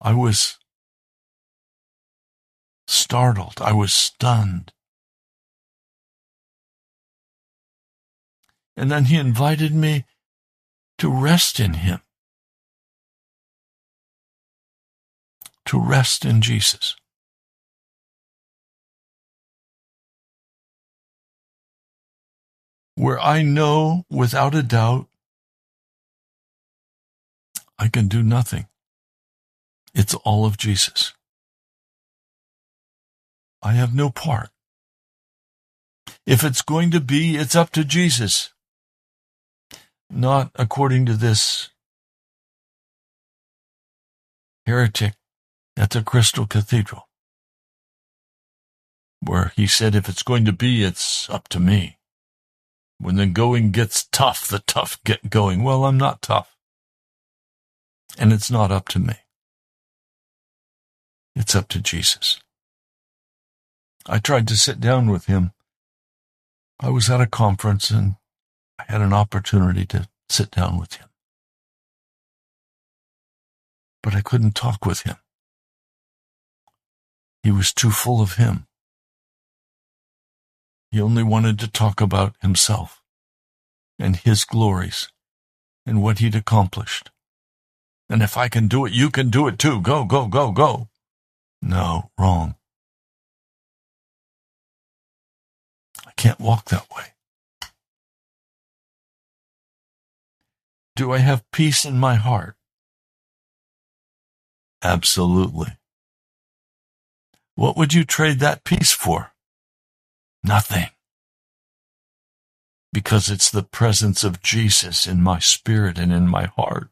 I 0.00 0.14
was 0.14 0.56
startled. 2.86 3.60
I 3.60 3.72
was 3.72 3.92
stunned. 3.92 4.72
And 8.78 8.92
then 8.92 9.06
he 9.06 9.16
invited 9.16 9.74
me 9.74 10.04
to 10.98 11.10
rest 11.10 11.58
in 11.58 11.74
him, 11.74 12.00
to 15.64 15.80
rest 15.80 16.24
in 16.24 16.40
Jesus. 16.40 16.94
Where 22.94 23.18
I 23.18 23.42
know 23.42 24.04
without 24.08 24.54
a 24.54 24.62
doubt 24.62 25.08
I 27.80 27.88
can 27.88 28.06
do 28.06 28.22
nothing. 28.22 28.68
It's 29.92 30.14
all 30.14 30.46
of 30.46 30.56
Jesus. 30.56 31.14
I 33.60 33.72
have 33.72 33.92
no 33.92 34.10
part. 34.10 34.50
If 36.24 36.44
it's 36.44 36.62
going 36.62 36.92
to 36.92 37.00
be, 37.00 37.36
it's 37.36 37.56
up 37.56 37.70
to 37.72 37.82
Jesus. 37.82 38.52
Not 40.10 40.50
according 40.54 41.06
to 41.06 41.14
this 41.14 41.70
heretic 44.66 45.14
at 45.76 45.90
the 45.90 46.02
Crystal 46.02 46.46
Cathedral, 46.46 47.08
where 49.20 49.52
he 49.56 49.66
said, 49.66 49.94
if 49.94 50.08
it's 50.08 50.22
going 50.22 50.44
to 50.44 50.52
be, 50.52 50.82
it's 50.82 51.28
up 51.30 51.48
to 51.48 51.60
me. 51.60 51.98
When 52.98 53.16
the 53.16 53.26
going 53.26 53.70
gets 53.70 54.08
tough, 54.10 54.48
the 54.48 54.58
tough 54.60 54.98
get 55.04 55.30
going. 55.30 55.62
Well, 55.62 55.84
I'm 55.84 55.98
not 55.98 56.22
tough. 56.22 56.56
And 58.18 58.32
it's 58.32 58.50
not 58.50 58.72
up 58.72 58.88
to 58.88 58.98
me. 58.98 59.14
It's 61.36 61.54
up 61.54 61.68
to 61.68 61.80
Jesus. 61.80 62.40
I 64.06 64.18
tried 64.18 64.48
to 64.48 64.56
sit 64.56 64.80
down 64.80 65.10
with 65.10 65.26
him. 65.26 65.52
I 66.80 66.90
was 66.90 67.08
at 67.08 67.20
a 67.20 67.26
conference 67.26 67.90
and 67.90 68.16
I 68.78 68.84
had 68.86 69.00
an 69.00 69.12
opportunity 69.12 69.84
to 69.86 70.08
sit 70.28 70.50
down 70.50 70.78
with 70.78 70.94
him. 70.94 71.08
But 74.02 74.14
I 74.14 74.20
couldn't 74.20 74.54
talk 74.54 74.86
with 74.86 75.02
him. 75.02 75.16
He 77.42 77.50
was 77.50 77.72
too 77.72 77.90
full 77.90 78.20
of 78.20 78.34
him. 78.34 78.66
He 80.90 81.00
only 81.00 81.22
wanted 81.22 81.58
to 81.58 81.68
talk 81.68 82.00
about 82.00 82.34
himself 82.40 83.02
and 83.98 84.16
his 84.16 84.44
glories 84.44 85.08
and 85.84 86.02
what 86.02 86.18
he'd 86.18 86.34
accomplished. 86.34 87.10
And 88.08 88.22
if 88.22 88.36
I 88.36 88.48
can 88.48 88.68
do 88.68 88.86
it, 88.86 88.92
you 88.92 89.10
can 89.10 89.28
do 89.28 89.48
it 89.48 89.58
too. 89.58 89.80
Go, 89.80 90.04
go, 90.04 90.26
go, 90.28 90.50
go. 90.52 90.88
No, 91.60 92.10
wrong. 92.18 92.54
I 96.06 96.12
can't 96.16 96.40
walk 96.40 96.66
that 96.66 96.86
way. 96.94 97.14
Do 100.98 101.12
I 101.12 101.18
have 101.18 101.48
peace 101.52 101.84
in 101.84 101.96
my 101.96 102.16
heart? 102.16 102.56
Absolutely. 104.82 105.78
What 107.54 107.76
would 107.76 107.94
you 107.94 108.02
trade 108.02 108.40
that 108.40 108.64
peace 108.64 108.90
for? 108.90 109.30
Nothing. 110.42 110.88
Because 112.92 113.30
it's 113.30 113.48
the 113.48 113.62
presence 113.62 114.24
of 114.24 114.42
Jesus 114.42 115.06
in 115.06 115.22
my 115.22 115.38
spirit 115.38 116.00
and 116.00 116.12
in 116.12 116.26
my 116.26 116.46
heart. 116.46 116.88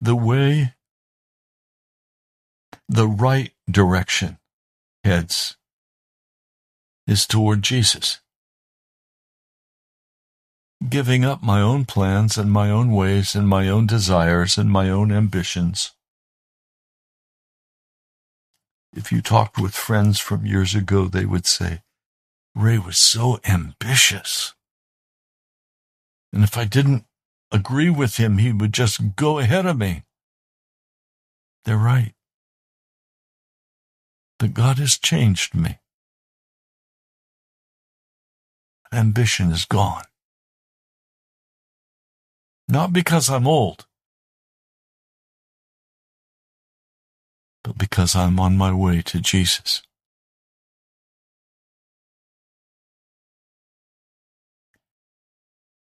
The 0.00 0.16
way, 0.16 0.74
the 2.88 3.06
right 3.06 3.52
direction 3.70 4.38
heads 5.04 5.56
is 7.06 7.28
toward 7.28 7.62
Jesus. 7.62 8.20
Giving 10.88 11.24
up 11.24 11.42
my 11.42 11.60
own 11.60 11.84
plans 11.84 12.38
and 12.38 12.50
my 12.50 12.70
own 12.70 12.92
ways 12.92 13.34
and 13.34 13.48
my 13.48 13.68
own 13.68 13.86
desires 13.86 14.58
and 14.58 14.70
my 14.70 14.88
own 14.88 15.12
ambitions. 15.12 15.92
If 18.94 19.12
you 19.12 19.22
talked 19.22 19.58
with 19.58 19.74
friends 19.74 20.18
from 20.18 20.46
years 20.46 20.74
ago, 20.74 21.06
they 21.06 21.24
would 21.26 21.46
say, 21.46 21.82
Ray 22.54 22.78
was 22.78 22.98
so 22.98 23.40
ambitious. 23.44 24.54
And 26.32 26.42
if 26.44 26.56
I 26.56 26.64
didn't 26.64 27.04
agree 27.52 27.90
with 27.90 28.16
him, 28.16 28.38
he 28.38 28.52
would 28.52 28.72
just 28.72 29.16
go 29.16 29.38
ahead 29.38 29.66
of 29.66 29.78
me. 29.78 30.04
They're 31.64 31.76
right 31.76 32.14
But 34.40 34.54
God 34.54 34.78
has 34.78 34.98
changed 34.98 35.54
me. 35.54 35.78
Ambition 38.92 39.52
is 39.52 39.66
gone. 39.66 40.04
Not 42.70 42.92
because 42.92 43.28
I'm 43.28 43.48
old, 43.48 43.84
but 47.64 47.76
because 47.76 48.14
I'm 48.14 48.38
on 48.38 48.56
my 48.56 48.72
way 48.72 49.02
to 49.02 49.20
Jesus. 49.20 49.82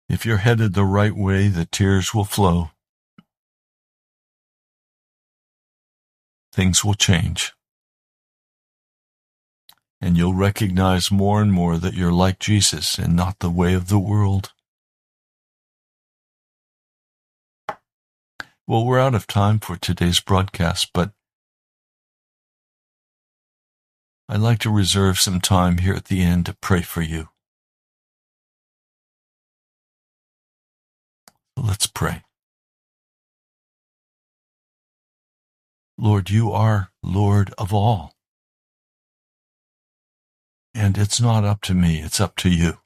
If 0.10 0.26
you're 0.26 0.38
headed 0.38 0.74
the 0.74 0.84
right 0.84 1.16
way, 1.16 1.50
the 1.50 1.66
tears 1.66 2.16
will 2.16 2.26
flow. 2.26 2.72
Things 6.52 6.84
will 6.84 6.96
change. 6.96 7.54
And 10.02 10.18
you'll 10.18 10.34
recognize 10.34 11.12
more 11.12 11.44
and 11.44 11.54
more 11.54 11.78
that 11.78 11.94
you're 11.94 12.12
like 12.12 12.40
Jesus 12.40 12.98
and 12.98 13.16
not 13.16 13.38
the 13.38 13.52
way 13.52 13.76
of 13.76 13.88
the 13.88 14.00
world. 14.00 14.52
Well, 18.72 18.86
we're 18.86 19.02
out 19.02 19.16
of 19.16 19.28
time 19.28 19.60
for 19.60 19.76
today's 19.76 20.22
broadcast, 20.22 20.92
but 20.94 21.12
I'd 24.30 24.40
like 24.40 24.60
to 24.60 24.70
reserve 24.70 25.20
some 25.20 25.42
time 25.42 25.80
here 25.80 25.94
at 25.94 26.06
the 26.06 26.22
end 26.22 26.46
to 26.46 26.54
pray 26.54 26.82
for 26.82 27.02
you. 27.02 27.28
Let's 31.58 31.86
pray. 31.86 32.24
Lord, 35.98 36.30
you 36.30 36.54
are 36.54 36.92
Lord 37.04 37.54
of 37.58 37.74
all. 37.74 38.14
And 40.74 40.98
it's 40.98 41.20
not 41.20 41.44
up 41.44 41.60
to 41.64 41.74
me, 41.74 42.00
it's 42.00 42.22
up 42.22 42.38
to 42.38 42.50
you. 42.50 42.78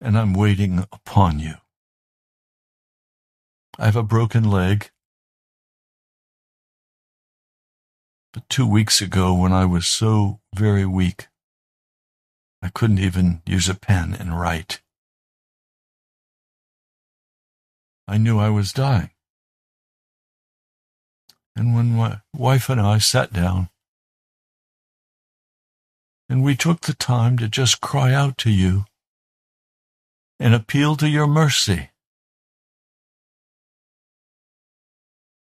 And 0.00 0.16
I'm 0.16 0.32
waiting 0.32 0.86
upon 0.90 1.40
you. 1.40 1.56
I 3.78 3.84
have 3.84 3.96
a 3.96 4.02
broken 4.02 4.42
leg. 4.42 4.90
But 8.32 8.48
two 8.48 8.66
weeks 8.66 9.00
ago, 9.00 9.32
when 9.34 9.52
I 9.52 9.66
was 9.66 9.86
so 9.86 10.40
very 10.52 10.84
weak, 10.84 11.28
I 12.60 12.70
couldn't 12.70 12.98
even 12.98 13.40
use 13.46 13.68
a 13.68 13.76
pen 13.76 14.16
and 14.18 14.38
write. 14.38 14.82
I 18.08 18.18
knew 18.18 18.38
I 18.38 18.48
was 18.48 18.72
dying. 18.72 19.10
And 21.54 21.74
when 21.74 21.94
my 21.94 22.20
wife 22.34 22.68
and 22.68 22.80
I 22.80 22.98
sat 22.98 23.32
down, 23.32 23.68
and 26.28 26.42
we 26.42 26.56
took 26.56 26.80
the 26.80 26.94
time 26.94 27.38
to 27.38 27.48
just 27.48 27.80
cry 27.80 28.12
out 28.12 28.36
to 28.38 28.50
you 28.50 28.86
and 30.40 30.54
appeal 30.54 30.96
to 30.96 31.08
your 31.08 31.26
mercy. 31.26 31.90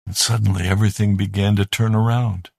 And 0.06 0.16
suddenly 0.16 0.66
everything 0.66 1.16
began 1.16 1.56
to 1.56 1.64
turn 1.64 1.94
around 1.94 2.50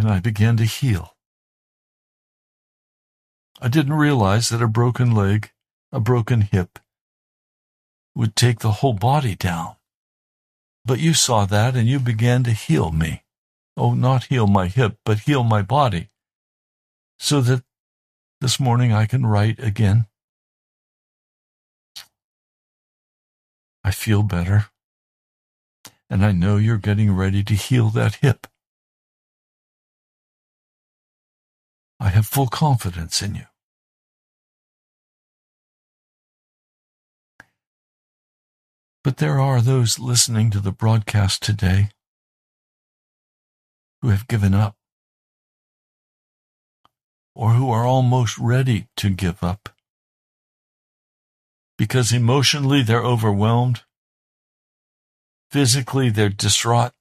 and 0.00 0.08
I 0.08 0.18
began 0.18 0.56
to 0.56 0.64
heal. 0.64 1.14
I 3.60 3.68
didn't 3.68 3.92
realize 3.92 4.48
that 4.48 4.62
a 4.62 4.66
broken 4.66 5.14
leg, 5.14 5.50
a 5.92 6.00
broken 6.00 6.40
hip, 6.40 6.78
would 8.14 8.34
take 8.34 8.60
the 8.60 8.80
whole 8.80 8.94
body 8.94 9.34
down. 9.34 9.76
But 10.86 11.00
you 11.00 11.12
saw 11.12 11.44
that 11.44 11.76
and 11.76 11.86
you 11.86 12.00
began 12.00 12.44
to 12.44 12.52
heal 12.52 12.90
me. 12.90 13.24
Oh, 13.76 13.92
not 13.92 14.24
heal 14.24 14.46
my 14.46 14.68
hip, 14.68 14.96
but 15.04 15.20
heal 15.20 15.44
my 15.44 15.60
body, 15.60 16.08
so 17.18 17.42
that 17.42 17.62
this 18.40 18.58
morning 18.58 18.94
I 18.94 19.04
can 19.04 19.26
write 19.26 19.58
again. 19.58 20.06
I 23.84 23.90
feel 23.90 24.22
better, 24.22 24.70
and 26.10 26.24
I 26.24 26.32
know 26.32 26.56
you're 26.56 26.76
getting 26.76 27.12
ready 27.12 27.44
to 27.44 27.54
heal 27.54 27.88
that 27.90 28.16
hip. 28.16 28.48
I 32.00 32.08
have 32.08 32.26
full 32.26 32.48
confidence 32.48 33.22
in 33.22 33.36
you. 33.36 33.44
But 39.04 39.18
there 39.18 39.38
are 39.38 39.62
those 39.62 39.98
listening 39.98 40.50
to 40.50 40.60
the 40.60 40.72
broadcast 40.72 41.42
today 41.42 41.90
who 44.02 44.08
have 44.08 44.28
given 44.28 44.52
up 44.52 44.76
or 47.34 47.52
who 47.52 47.70
are 47.70 47.86
almost 47.86 48.36
ready 48.36 48.88
to 48.96 49.10
give 49.10 49.42
up 49.42 49.70
because 51.78 52.12
emotionally 52.12 52.82
they're 52.82 53.02
overwhelmed, 53.02 53.84
physically 55.50 56.10
they're 56.10 56.28
distraught, 56.28 56.92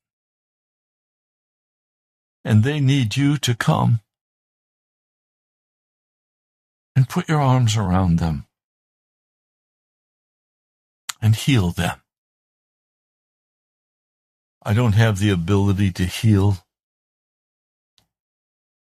and 2.44 2.64
they 2.64 2.80
need 2.80 3.16
you 3.16 3.38
to 3.38 3.56
come 3.56 4.02
and 6.96 7.08
put 7.08 7.30
your 7.30 7.40
arms 7.40 7.78
around 7.78 8.18
them 8.18 8.46
and 11.22 11.36
heal 11.36 11.72
them. 11.72 12.02
I 14.64 14.74
don't 14.74 14.94
have 14.94 15.20
the 15.20 15.30
ability 15.30 15.92
to 15.94 16.06
heal. 16.06 16.58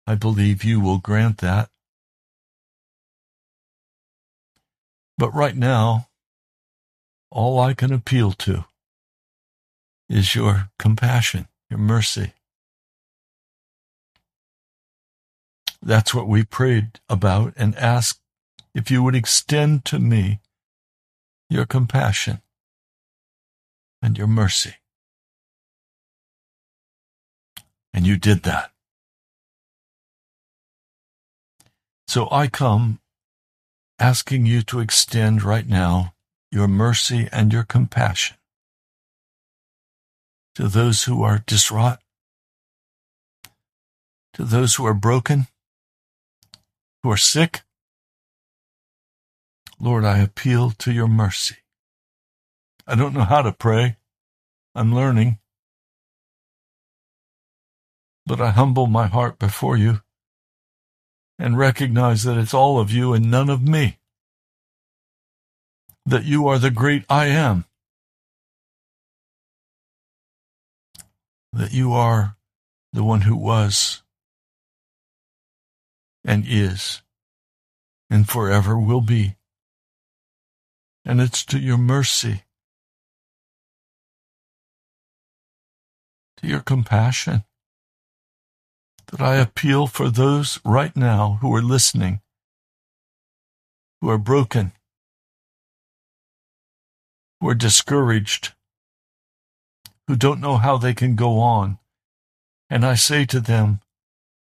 I 0.07 0.16
believe 0.16 0.63
you 0.63 0.80
will 0.80 0.99
grant 0.99 1.39
that. 1.39 1.70
But 5.18 5.34
right 5.34 5.55
now, 5.55 6.09
all 7.32 7.59
I 7.59 7.74
can 7.74 7.91
appeal 7.91 8.32
to 8.32 8.66
is 10.10 10.36
your 10.36 10.70
compassion, 10.78 11.47
your 11.70 11.80
mercy. 11.80 12.34
That's 15.82 16.14
what 16.14 16.28
we 16.28 16.43
prayed 16.43 16.99
about 17.10 17.53
and 17.58 17.76
asked 17.76 18.20
if 18.74 18.89
you 18.89 19.03
would 19.03 19.16
extend 19.16 19.86
to 19.86 19.99
me 19.99 20.39
your 21.49 21.66
compassion 21.66 22.41
and 24.01 24.18
your 24.18 24.28
mercy. 24.28 24.76
And 27.93 28.06
you 28.06 28.18
did 28.18 28.43
that. 28.43 28.72
So 32.08 32.28
I 32.32 32.47
come 32.47 32.99
asking 33.99 34.45
you 34.45 34.62
to 34.64 34.80
extend 34.80 35.43
right 35.43 35.68
now 35.68 36.14
your 36.51 36.68
mercy 36.68 37.30
and 37.32 37.53
your 37.53 37.64
compassion 37.64 38.38
to 40.56 40.68
those 40.68 41.03
who 41.03 41.22
are 41.22 41.43
distraught, 41.45 41.99
to 44.34 44.43
those 44.43 44.76
who 44.76 44.86
are 44.86 44.93
broken, 44.93 45.47
who 47.03 47.12
are 47.12 47.18
sick. 47.18 47.62
Lord, 49.80 50.06
I 50.06 50.20
appeal 50.20 50.72
to 50.72 50.91
your 50.91 51.08
mercy. 51.08 51.58
I 52.88 52.95
don't 52.95 53.14
know 53.14 53.24
how 53.24 53.41
to 53.41 53.51
pray. 53.51 53.97
I'm 54.74 54.95
learning. 54.95 55.39
But 58.26 58.41
I 58.41 58.51
humble 58.51 58.88
my 58.88 59.08
heart 59.08 59.38
before 59.38 59.78
you 59.78 60.01
and 61.38 61.58
recognize 61.58 62.24
that 62.24 62.38
it's 62.38 62.53
all 62.53 62.80
of 62.80 62.91
you 62.91 63.14
and 63.14 63.30
none 63.30 63.49
of 63.49 63.62
me. 63.62 63.99
That 66.06 66.24
you 66.24 66.47
are 66.47 66.60
the 66.60 66.72
great 66.72 67.03
I 67.10 67.28
am. 67.28 67.66
That 71.56 71.72
you 71.72 71.93
are 71.93 72.36
the 72.91 73.01
one 73.01 73.22
who 73.22 73.34
was 73.34 74.03
and 76.26 76.43
is 76.45 77.01
and 78.10 78.28
forever 78.28 78.78
will 78.78 78.99
be. 78.99 79.38
And 81.06 81.22
it's 81.22 81.45
to 81.45 81.58
your 81.58 81.78
mercy, 81.78 82.43
to 86.41 86.47
your 86.47 86.60
compassion, 86.60 87.45
that 89.08 89.22
I 89.22 89.36
appeal 89.36 89.88
for 89.88 90.10
those 90.10 90.60
right 90.66 90.93
now 90.93 91.38
who 91.39 91.56
are 91.56 91.62
listening, 91.62 92.20
who 94.01 94.10
are 94.10 94.18
broken, 94.18 94.74
who 97.39 97.47
are 97.47 97.56
discouraged, 97.56 98.51
who 100.08 100.16
don't 100.16 100.41
know 100.41 100.58
how 100.58 100.78
they 100.78 100.93
can 100.93 101.16
go 101.16 101.39
on. 101.39 101.80
And 102.70 102.86
I 102.86 102.95
say 102.95 103.26
to 103.26 103.39
them, 103.39 103.82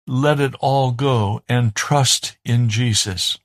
let 0.07 0.39
it 0.39 0.55
all 0.59 0.91
go 0.91 1.43
and 1.47 1.75
trust 1.75 2.37
in 2.43 2.69
Jesus. 2.69 3.37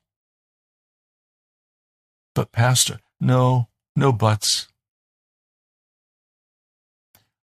But, 2.34 2.52
Pastor, 2.52 3.00
no, 3.20 3.68
no 3.94 4.12
buts. 4.12 4.68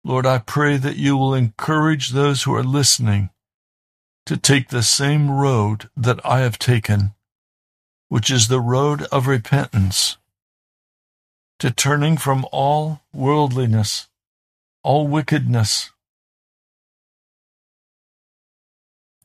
Lord, 0.03 0.25
I 0.25 0.39
pray 0.39 0.79
that 0.79 0.97
you 0.97 1.17
will 1.17 1.35
encourage 1.35 2.11
those 2.11 2.45
who 2.45 2.55
are 2.55 2.65
listening 2.65 3.31
to 4.27 4.37
take 4.37 4.69
the 4.69 4.83
same 4.83 5.31
road 5.31 5.91
that 5.97 6.25
I 6.25 6.41
have 6.41 6.59
taken, 6.59 7.15
which 8.09 8.31
is 8.31 8.49
the 8.49 8.61
road 8.61 9.03
of 9.13 9.27
repentance, 9.27 10.17
to 11.59 11.71
turning 11.71 12.17
from 12.17 12.47
all 12.51 13.03
worldliness, 13.13 14.09
all 14.83 15.07
wickedness, 15.07 15.91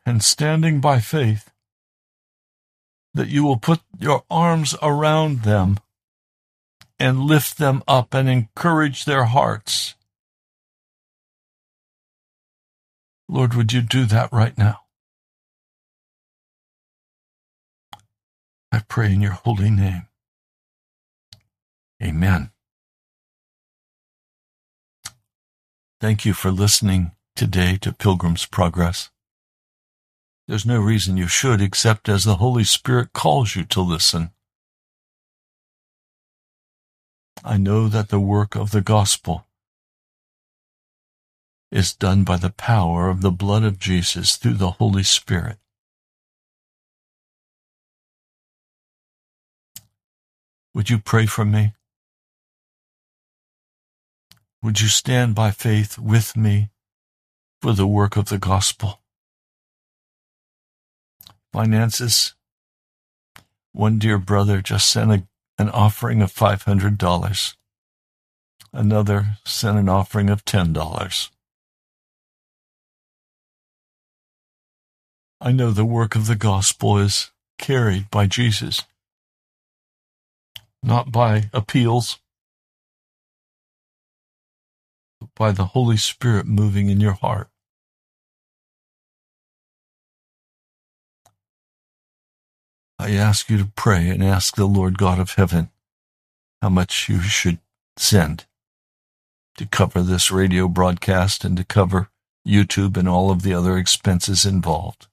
and 0.05 0.23
standing 0.23 0.81
by 0.81 0.99
faith 0.99 1.51
that 3.13 3.29
you 3.29 3.43
will 3.43 3.57
put 3.57 3.79
your 3.97 4.23
arms 4.29 4.75
around 4.81 5.43
them 5.43 5.79
and 6.99 7.21
lift 7.21 7.57
them 7.57 7.81
up 7.87 8.13
and 8.13 8.29
encourage 8.29 9.05
their 9.05 9.25
hearts. 9.25 9.95
Lord, 13.27 13.53
would 13.53 13.73
you 13.73 13.81
do 13.81 14.05
that 14.05 14.31
right 14.31 14.57
now? 14.57 14.81
I 18.71 18.79
pray 18.87 19.13
in 19.13 19.21
your 19.21 19.31
holy 19.31 19.71
name. 19.71 20.07
Amen. 22.03 22.51
Thank 26.01 26.25
you 26.25 26.33
for 26.33 26.51
listening 26.51 27.13
today 27.37 27.77
to 27.77 27.93
Pilgrim's 27.93 28.45
Progress. 28.45 29.11
There's 30.45 30.65
no 30.65 30.77
reason 30.81 31.15
you 31.15 31.27
should 31.27 31.61
except 31.61 32.09
as 32.09 32.25
the 32.25 32.35
Holy 32.35 32.65
Spirit 32.65 33.13
calls 33.13 33.55
you 33.55 33.63
to 33.63 33.79
listen. 33.79 34.31
I 37.45 37.55
know 37.55 37.87
that 37.87 38.09
the 38.09 38.19
work 38.19 38.55
of 38.55 38.71
the 38.71 38.81
gospel 38.81 39.47
is 41.71 41.93
done 41.93 42.25
by 42.25 42.35
the 42.35 42.49
power 42.49 43.09
of 43.09 43.21
the 43.21 43.31
blood 43.31 43.63
of 43.63 43.79
Jesus 43.79 44.35
through 44.35 44.55
the 44.55 44.71
Holy 44.71 45.03
Spirit. 45.03 45.59
Would 50.73 50.89
you 50.89 50.99
pray 50.99 51.25
for 51.25 51.45
me? 51.45 51.73
Would 54.65 54.81
you 54.81 54.87
stand 54.87 55.35
by 55.35 55.51
faith 55.51 55.99
with 55.99 56.35
me 56.35 56.71
for 57.61 57.73
the 57.73 57.85
work 57.85 58.17
of 58.17 58.29
the 58.29 58.39
gospel? 58.39 58.99
Finances. 61.53 62.33
One 63.73 63.99
dear 63.99 64.17
brother 64.17 64.63
just 64.63 64.89
sent 64.89 65.11
a, 65.11 65.27
an 65.59 65.69
offering 65.69 66.23
of 66.23 66.33
$500. 66.33 67.55
Another 68.73 69.37
sent 69.45 69.77
an 69.77 69.87
offering 69.87 70.31
of 70.31 70.43
$10. 70.45 71.29
I 75.39 75.51
know 75.51 75.69
the 75.69 75.85
work 75.85 76.15
of 76.15 76.25
the 76.25 76.35
gospel 76.35 76.97
is 76.97 77.29
carried 77.59 78.09
by 78.09 78.25
Jesus 78.25 78.81
not 80.81 81.11
by 81.11 81.49
appeals, 81.51 82.19
by 85.35 85.51
the 85.51 85.65
Holy 85.65 85.97
Spirit 85.97 86.45
moving 86.45 86.89
in 86.89 86.99
your 86.99 87.13
heart. 87.13 87.49
I 92.97 93.11
ask 93.11 93.49
you 93.49 93.57
to 93.57 93.71
pray 93.75 94.09
and 94.09 94.23
ask 94.23 94.55
the 94.55 94.65
Lord 94.65 94.97
God 94.97 95.19
of 95.19 95.33
heaven 95.33 95.69
how 96.61 96.69
much 96.69 97.09
you 97.09 97.21
should 97.21 97.59
send 97.97 98.45
to 99.57 99.65
cover 99.65 100.01
this 100.01 100.31
radio 100.31 100.67
broadcast 100.67 101.43
and 101.43 101.55
to 101.57 101.63
cover 101.63 102.09
YouTube 102.47 102.97
and 102.97 103.07
all 103.07 103.31
of 103.31 103.41
the 103.41 103.53
other 103.53 103.77
expenses 103.77 104.45
involved. 104.45 105.07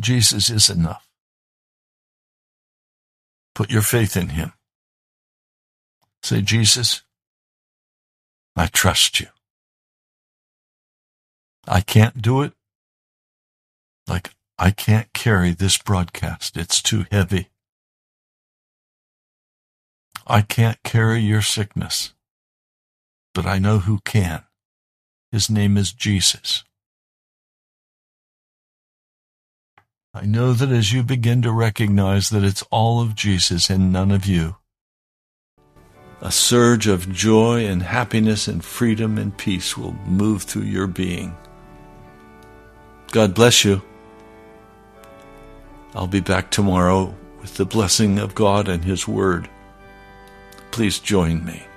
Jesus 0.00 0.48
is 0.50 0.70
enough. 0.70 1.08
Put 3.54 3.70
your 3.70 3.82
faith 3.82 4.16
in 4.16 4.28
him. 4.30 4.52
Say, 6.28 6.42
Jesus, 6.42 7.04
I 8.54 8.66
trust 8.66 9.18
you. 9.18 9.28
I 11.66 11.80
can't 11.80 12.20
do 12.20 12.42
it. 12.42 12.52
Like, 14.06 14.32
I 14.58 14.70
can't 14.72 15.10
carry 15.14 15.52
this 15.52 15.78
broadcast. 15.78 16.58
It's 16.58 16.82
too 16.82 17.06
heavy. 17.10 17.48
I 20.26 20.42
can't 20.42 20.76
carry 20.82 21.20
your 21.20 21.40
sickness, 21.40 22.12
but 23.32 23.46
I 23.46 23.58
know 23.58 23.78
who 23.78 24.00
can. 24.04 24.44
His 25.32 25.48
name 25.48 25.78
is 25.78 25.94
Jesus. 25.94 26.62
I 30.12 30.26
know 30.26 30.52
that 30.52 30.68
as 30.68 30.92
you 30.92 31.02
begin 31.02 31.40
to 31.40 31.52
recognize 31.52 32.28
that 32.28 32.44
it's 32.44 32.64
all 32.70 33.00
of 33.00 33.14
Jesus 33.14 33.70
and 33.70 33.90
none 33.90 34.10
of 34.10 34.26
you, 34.26 34.56
a 36.20 36.32
surge 36.32 36.86
of 36.86 37.12
joy 37.12 37.66
and 37.66 37.82
happiness 37.82 38.48
and 38.48 38.64
freedom 38.64 39.18
and 39.18 39.36
peace 39.36 39.76
will 39.76 39.92
move 40.06 40.42
through 40.42 40.62
your 40.62 40.86
being. 40.86 41.36
God 43.12 43.34
bless 43.34 43.64
you. 43.64 43.82
I'll 45.94 46.06
be 46.08 46.20
back 46.20 46.50
tomorrow 46.50 47.14
with 47.40 47.54
the 47.54 47.64
blessing 47.64 48.18
of 48.18 48.34
God 48.34 48.68
and 48.68 48.84
His 48.84 49.06
Word. 49.06 49.48
Please 50.70 50.98
join 50.98 51.44
me. 51.44 51.67